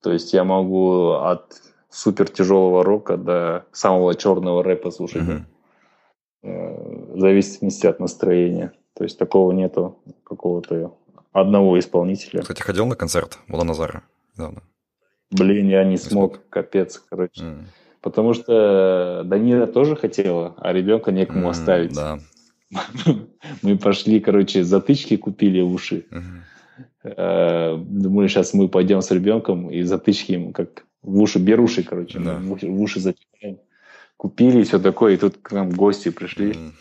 То 0.03 0.12
есть 0.12 0.32
я 0.32 0.44
могу 0.44 1.11
от 1.11 1.61
супер 1.90 2.28
тяжелого 2.28 2.84
рока 2.84 3.16
до 3.16 3.66
самого 3.72 4.14
черного 4.14 4.62
рэпа 4.62 4.90
слушать. 4.90 5.22
Mm-hmm. 5.22 7.14
В 7.14 7.20
зависимости 7.20 7.86
от 7.86 8.01
настроения. 8.01 8.72
То 8.94 9.05
есть 9.05 9.18
такого 9.18 9.53
нету 9.53 9.98
какого-то 10.24 10.96
одного 11.32 11.78
исполнителя. 11.78 12.42
Кстати, 12.42 12.62
ходил 12.62 12.86
на 12.86 12.96
концерт 12.96 13.38
Мула 13.46 13.64
Назара 13.64 14.03
недавно? 14.36 14.62
Блин, 15.30 15.68
я 15.68 15.84
не, 15.84 15.90
не 15.90 15.96
смог, 15.96 16.34
смог, 16.34 16.48
капец, 16.48 17.03
короче. 17.09 17.42
Mm. 17.42 17.64
Потому 18.01 18.34
что 18.34 19.22
Данира 19.24 19.66
тоже 19.66 19.94
хотела, 19.94 20.55
а 20.57 20.72
ребенка 20.72 21.12
некому 21.12 21.48
mm, 21.48 21.51
оставить. 21.51 21.94
Да. 21.94 22.18
Мы 23.62 23.78
пошли, 23.78 24.20
короче, 24.20 24.64
затычки 24.64 25.16
купили 25.16 25.61
уши. 25.61 26.07
Mm-hmm. 26.11 26.40
Думали, 27.03 28.28
сейчас 28.28 28.55
мы 28.55 28.68
пойдем 28.68 29.01
с 29.03 29.11
ребенком 29.11 29.70
и 29.70 29.83
затычки 29.83 30.33
ему 30.33 30.53
как 30.53 30.87
в 31.03 31.20
уши, 31.20 31.39
беруши, 31.39 31.83
короче, 31.83 32.18
да. 32.18 32.37
в, 32.37 32.53
уши, 32.53 32.66
в 32.66 32.81
уши 32.81 33.01
затекаем. 33.01 33.59
Купили 34.16 34.61
и 34.61 34.64
все 34.64 34.78
такое, 34.78 35.14
и 35.14 35.16
тут 35.16 35.39
к 35.39 35.53
нам 35.53 35.70
гости 35.70 36.11
пришли, 36.11 36.53
mm. 36.53 36.72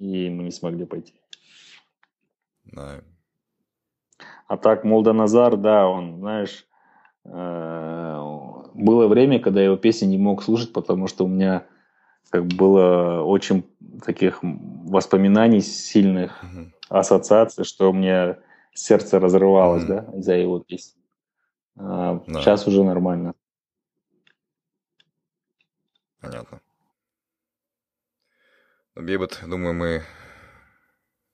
и 0.00 0.30
мы 0.30 0.44
не 0.44 0.50
смогли 0.50 0.84
пойти. 0.84 1.14
Да. 2.64 3.00
А 4.48 4.56
так, 4.58 4.84
Молданазар, 4.84 5.56
да, 5.56 5.88
он, 5.88 6.18
знаешь, 6.18 6.66
э, 7.24 8.18
было 8.74 9.06
время, 9.08 9.40
когда 9.40 9.60
я 9.60 9.66
его 9.66 9.76
песни 9.76 10.06
не 10.06 10.18
мог 10.18 10.42
слушать, 10.42 10.74
потому 10.74 11.06
что 11.06 11.24
у 11.24 11.28
меня 11.28 11.64
как 12.28 12.46
было 12.46 13.22
очень 13.22 13.64
таких 14.04 14.40
воспоминаний 14.42 15.60
сильных, 15.60 16.42
mm-hmm. 16.44 16.70
ассоциаций, 16.90 17.64
что 17.64 17.90
у 17.90 17.94
меня 17.94 18.38
сердце 18.74 19.18
разрывалось, 19.18 19.84
mm-hmm. 19.84 20.10
да, 20.12 20.18
из-за 20.18 20.34
его 20.34 20.60
песни. 20.60 21.00
А, 21.76 22.22
да. 22.26 22.40
Сейчас 22.40 22.66
уже 22.66 22.82
нормально. 22.84 23.34
Понятно. 26.20 26.60
Ну, 28.94 29.02
Бейбот, 29.02 29.40
думаю, 29.46 29.74
мы 29.74 30.02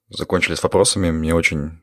закончили 0.08 0.54
с 0.54 0.62
вопросами. 0.62 1.10
Мне 1.10 1.34
очень, 1.34 1.82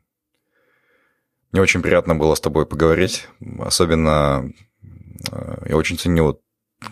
мне 1.51 1.61
очень 1.61 1.81
приятно 1.81 2.15
было 2.15 2.33
с 2.35 2.41
тобой 2.41 2.65
поговорить. 2.65 3.27
Особенно 3.59 4.51
э, 5.31 5.65
я 5.69 5.77
очень 5.77 5.97
ценю, 5.97 6.41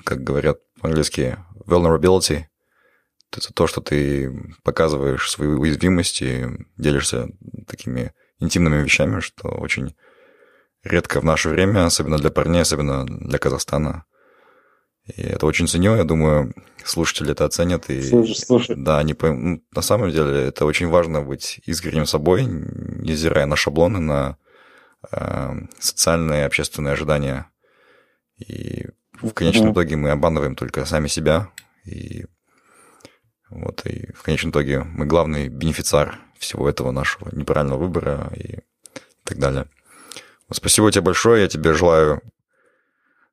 как 0.04 0.20
говорят 0.20 0.60
по-английски, 0.82 1.38
vulnerability. 1.66 2.46
Это 3.32 3.52
то, 3.54 3.66
что 3.66 3.82
ты 3.82 4.54
показываешь 4.64 5.32
свои 5.32 5.48
уязвимости, 5.48 6.68
делишься 6.78 7.30
такими 7.68 8.14
интимными 8.44 8.84
вещами, 8.84 9.20
что 9.20 9.50
очень 9.50 9.96
редко 10.84 11.20
в 11.20 11.26
наше 11.26 11.50
время, 11.50 11.86
особенно 11.86 12.18
для 12.18 12.30
парней, 12.30 12.62
особенно 12.62 13.06
для 13.06 13.40
Казахстана. 13.40 14.06
И 15.06 15.22
это 15.22 15.46
очень 15.46 15.68
ценю, 15.68 15.96
я 15.96 16.04
думаю, 16.04 16.54
слушатели 16.86 17.32
это 17.32 17.46
оценят. 17.46 17.90
И, 17.90 18.02
слушай, 18.02 18.36
слушай. 18.36 18.76
Да, 18.78 19.00
они 19.00 19.14
пойм... 19.14 19.44
ну, 19.44 19.64
на 19.76 19.82
самом 19.82 20.12
деле 20.12 20.48
это 20.48 20.66
очень 20.66 20.88
важно 20.88 21.22
быть 21.22 21.60
искренним 21.66 22.06
собой, 22.06 22.44
невзирая 22.46 23.46
на 23.46 23.56
шаблоны, 23.56 24.00
на 24.00 24.38
э, 25.12 25.54
социальные, 25.80 26.46
общественные 26.46 26.94
ожидания. 26.94 27.52
И 28.38 28.88
в 29.22 29.32
конечном 29.34 29.70
mm 29.70 29.74
итоге 29.74 29.96
мы 29.98 30.10
обманываем 30.12 30.56
только 30.56 30.86
сами 30.86 31.08
себя. 31.08 31.50
И 31.86 32.26
вот, 33.54 33.86
и 33.86 34.12
в 34.14 34.24
конечном 34.24 34.52
итоге 34.52 34.80
мы 34.80 35.06
главный 35.06 35.48
бенефициар 35.48 36.20
всего 36.38 36.68
этого 36.68 36.92
нашего 36.92 37.30
неправильного 37.34 37.80
выбора 37.80 38.32
и, 38.36 38.60
так 39.24 39.38
далее. 39.38 39.68
Спасибо 40.52 40.92
тебе 40.92 41.02
большое. 41.02 41.44
Я 41.44 41.48
тебе 41.48 41.74
желаю 41.74 42.22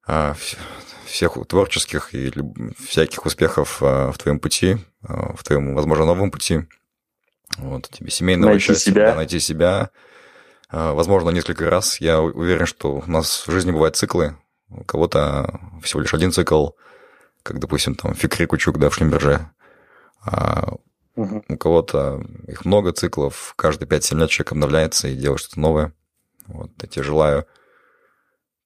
а, 0.07 0.35
всех 1.07 1.37
творческих 1.49 2.14
и 2.14 2.33
всяких 2.87 3.27
успехов 3.27 3.79
а, 3.83 4.12
в 4.12 4.18
твоем 4.18 4.39
пути, 4.41 4.79
а, 5.03 5.35
в 5.35 5.43
твоем, 5.43 5.75
возможно, 5.75 6.05
новом 6.05 6.31
пути. 6.31 6.66
Вот, 7.59 7.89
тебе 7.91 8.11
семейного 8.11 8.51
найти 8.51 8.66
счастья, 8.66 8.91
себя. 8.93 9.07
Да, 9.07 9.14
найти 9.16 9.41
себя. 9.41 9.91
Возможно, 10.71 11.31
несколько 11.31 11.68
раз. 11.68 12.01
Я 12.01 12.21
уверен, 12.21 12.64
что 12.64 13.03
у 13.05 13.11
нас 13.11 13.45
в 13.49 13.51
жизни 13.51 13.73
бывают 13.73 13.97
циклы. 13.97 14.37
У 14.68 14.85
кого-то 14.85 15.59
всего 15.83 16.01
лишь 16.01 16.14
один 16.14 16.31
цикл, 16.31 16.68
как, 17.43 17.59
допустим, 17.59 17.97
там 17.97 18.14
Фикри 18.14 18.47
Кучук, 18.47 18.79
да, 18.79 18.89
в 18.89 18.95
Шлимберже. 18.95 19.51
А 20.25 20.75
угу. 21.16 21.45
у 21.49 21.57
кого-то 21.57 22.23
их 22.47 22.64
много 22.64 22.93
циклов, 22.93 23.55
каждые 23.57 23.89
5-7 23.89 24.18
лет 24.18 24.31
человек 24.31 24.53
обновляется 24.53 25.09
и 25.09 25.16
делает 25.16 25.41
что-то 25.41 25.61
новое. 25.61 25.95
Вот, 26.47 26.71
я 26.81 26.89
тебе 26.89 27.03
желаю 27.03 27.47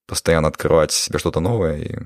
постоянно 0.07 0.49
открывать 0.49 0.93
себе 0.93 1.19
что-то 1.19 1.41
новое 1.41 1.77
и 1.79 1.99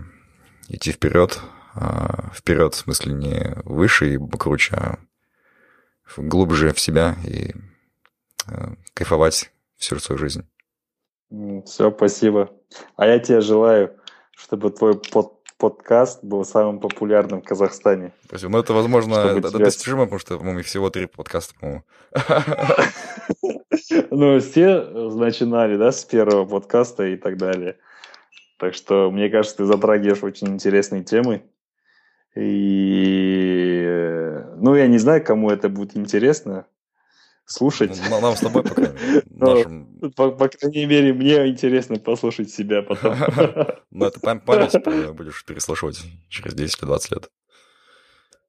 идти 0.68 0.92
вперед. 0.92 1.40
А 1.74 2.30
вперед, 2.34 2.74
в 2.74 2.78
смысле, 2.78 3.12
не 3.12 3.52
выше 3.64 4.14
и 4.14 4.18
круче, 4.18 4.74
а 4.74 4.98
глубже 6.16 6.72
в 6.72 6.80
себя 6.80 7.16
и 7.24 7.54
а, 8.46 8.74
кайфовать 8.94 9.52
всю 9.76 9.98
свою 10.00 10.18
жизнь. 10.18 10.48
Все, 11.66 11.92
спасибо. 11.92 12.50
А 12.96 13.06
я 13.06 13.18
тебе 13.18 13.40
желаю, 13.40 13.96
чтобы 14.36 14.70
твой 14.70 14.98
под, 14.98 15.37
подкаст 15.58 16.24
был 16.24 16.44
самым 16.44 16.78
популярным 16.78 17.42
в 17.42 17.44
Казахстане. 17.44 18.12
Спасибо. 18.24 18.52
Ну, 18.52 18.58
это, 18.60 18.72
возможно, 18.72 19.40
тебя... 19.40 19.50
достижимо, 19.50 20.04
потому 20.04 20.20
что, 20.20 20.38
по-моему, 20.38 20.62
всего 20.62 20.88
три 20.90 21.06
подкаста, 21.06 21.54
по-моему. 21.58 21.84
Ну, 24.10 24.38
все 24.40 24.80
начинали, 24.80 25.76
да, 25.76 25.92
с 25.92 26.04
первого 26.04 26.44
подкаста 26.44 27.04
и 27.04 27.16
так 27.16 27.36
далее. 27.38 27.76
Так 28.58 28.74
что, 28.74 29.10
мне 29.10 29.30
кажется, 29.30 29.58
ты 29.58 29.64
затрагиваешь 29.64 30.22
очень 30.22 30.48
интересные 30.48 31.04
темы. 31.04 31.42
И, 32.34 33.86
ну, 34.56 34.74
я 34.74 34.86
не 34.88 34.98
знаю, 34.98 35.24
кому 35.24 35.50
это 35.50 35.68
будет 35.68 35.96
интересно 35.96 36.66
слушать. 37.48 38.00
Ну, 38.10 38.20
нам 38.20 38.36
с 38.36 38.40
тобой, 38.40 38.62
по 38.62 38.74
крайней 38.74 38.98
мере. 38.98 39.22
Нашим... 39.30 40.12
По, 40.14 40.30
по 40.30 40.48
крайней 40.48 40.86
мере, 40.86 41.12
мне 41.12 41.48
интересно 41.48 41.98
послушать 41.98 42.50
себя 42.50 42.82
потом. 42.82 43.16
Ну, 43.90 44.06
это 44.06 44.20
память 44.20 45.14
будешь 45.14 45.44
переслушивать 45.44 46.00
через 46.28 46.54
10 46.54 46.78
или 46.78 46.86
20 46.86 47.10
лет. 47.10 47.30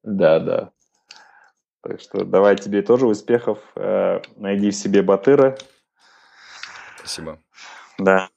Да, 0.02 0.38
да. 0.38 0.70
Так 1.82 2.00
что 2.00 2.24
давай 2.24 2.56
тебе 2.56 2.82
тоже 2.82 3.06
успехов. 3.06 3.58
Э, 3.74 4.20
найди 4.36 4.70
в 4.70 4.74
себе 4.74 5.02
Батыра. 5.02 5.56
Спасибо. 6.98 7.42
Да. 7.98 8.28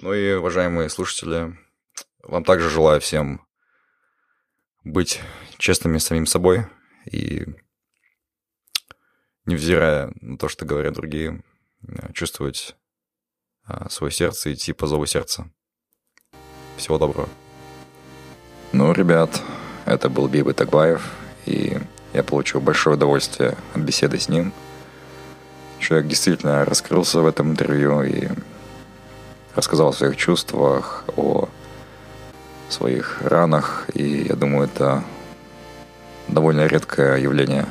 Ну 0.00 0.12
и, 0.12 0.34
уважаемые 0.34 0.90
слушатели, 0.90 1.56
вам 2.22 2.44
также 2.44 2.68
желаю 2.68 3.00
всем 3.00 3.46
быть 4.84 5.20
честными 5.58 5.98
с 5.98 6.06
самим 6.06 6.26
собой 6.26 6.66
и, 7.10 7.46
невзирая 9.46 10.12
на 10.20 10.36
то, 10.36 10.48
что 10.48 10.64
говорят 10.64 10.94
другие, 10.94 11.40
чувствовать 12.12 12.76
а, 13.64 13.88
свое 13.88 14.12
сердце 14.12 14.50
и 14.50 14.54
идти 14.54 14.72
по 14.72 14.86
зову 14.86 15.06
сердца. 15.06 15.48
Всего 16.76 16.98
доброго. 16.98 17.28
Ну, 18.72 18.92
ребят, 18.92 19.42
это 19.86 20.08
был 20.08 20.28
Биба 20.28 20.52
Тагбаев, 20.52 21.02
и 21.46 21.78
я 22.12 22.22
получил 22.22 22.60
большое 22.60 22.96
удовольствие 22.96 23.56
от 23.74 23.80
беседы 23.80 24.18
с 24.18 24.28
ним. 24.28 24.52
Человек 25.78 26.08
действительно 26.08 26.64
раскрылся 26.64 27.20
в 27.20 27.26
этом 27.26 27.52
интервью 27.52 28.02
и 28.02 28.28
рассказал 29.54 29.88
о 29.88 29.92
своих 29.92 30.16
чувствах, 30.16 31.04
о 31.16 31.48
своих 32.68 33.22
ранах. 33.22 33.88
И 33.94 34.26
я 34.28 34.34
думаю, 34.34 34.68
это 34.68 35.04
довольно 36.28 36.66
редкое 36.66 37.16
явление 37.16 37.66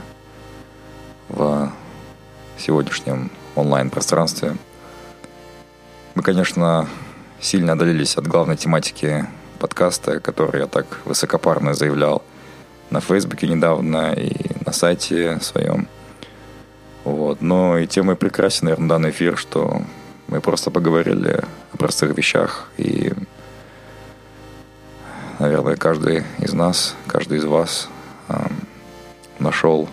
в 1.29 1.71
сегодняшнем 2.57 3.31
онлайн-пространстве. 3.55 4.55
Мы, 6.15 6.23
конечно, 6.23 6.87
сильно 7.39 7.73
отдалились 7.73 8.17
от 8.17 8.27
главной 8.27 8.57
тематики 8.57 9.25
подкаста, 9.59 10.19
который 10.19 10.61
я 10.61 10.67
так 10.67 11.01
высокопарно 11.05 11.73
заявлял 11.73 12.23
на 12.89 13.01
Фейсбуке 13.01 13.47
недавно 13.47 14.13
и 14.13 14.35
на 14.65 14.71
сайте 14.71 15.39
своем. 15.41 15.87
Вот. 17.03 17.41
Но 17.41 17.77
и 17.77 17.87
тем 17.87 18.11
и 18.11 18.15
прекрасен, 18.15 18.65
наверное, 18.65 18.89
данный 18.89 19.09
эфир, 19.11 19.37
что 19.37 19.81
мы 20.27 20.41
просто 20.41 20.71
поговорили 20.71 21.43
о 21.73 21.77
простых 21.77 22.17
вещах 22.17 22.69
и 22.77 23.13
наверное, 25.39 25.75
каждый 25.75 26.23
из 26.39 26.53
нас, 26.53 26.95
каждый 27.07 27.39
из 27.39 27.45
вас 27.45 27.89
э, 28.29 28.33
нашел, 29.39 29.89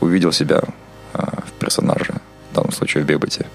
увидел 0.00 0.32
себя 0.32 0.62
э, 1.14 1.22
в 1.46 1.52
персонаже, 1.58 2.14
в 2.50 2.54
данном 2.54 2.72
случае 2.72 3.04
в 3.04 3.06
Бебете. 3.06 3.46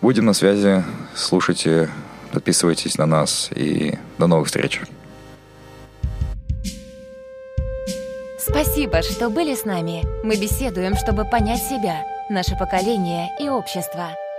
Будем 0.00 0.26
на 0.26 0.32
связи, 0.32 0.84
слушайте, 1.14 1.90
подписывайтесь 2.32 2.98
на 2.98 3.06
нас 3.06 3.50
и 3.54 3.98
до 4.18 4.26
новых 4.26 4.46
встреч. 4.46 4.80
Спасибо, 8.38 9.02
что 9.02 9.28
были 9.28 9.54
с 9.54 9.64
нами. 9.64 10.04
Мы 10.24 10.36
беседуем, 10.36 10.94
чтобы 10.96 11.24
понять 11.24 11.62
себя, 11.62 12.04
наше 12.30 12.56
поколение 12.56 13.28
и 13.40 13.48
общество. 13.48 14.10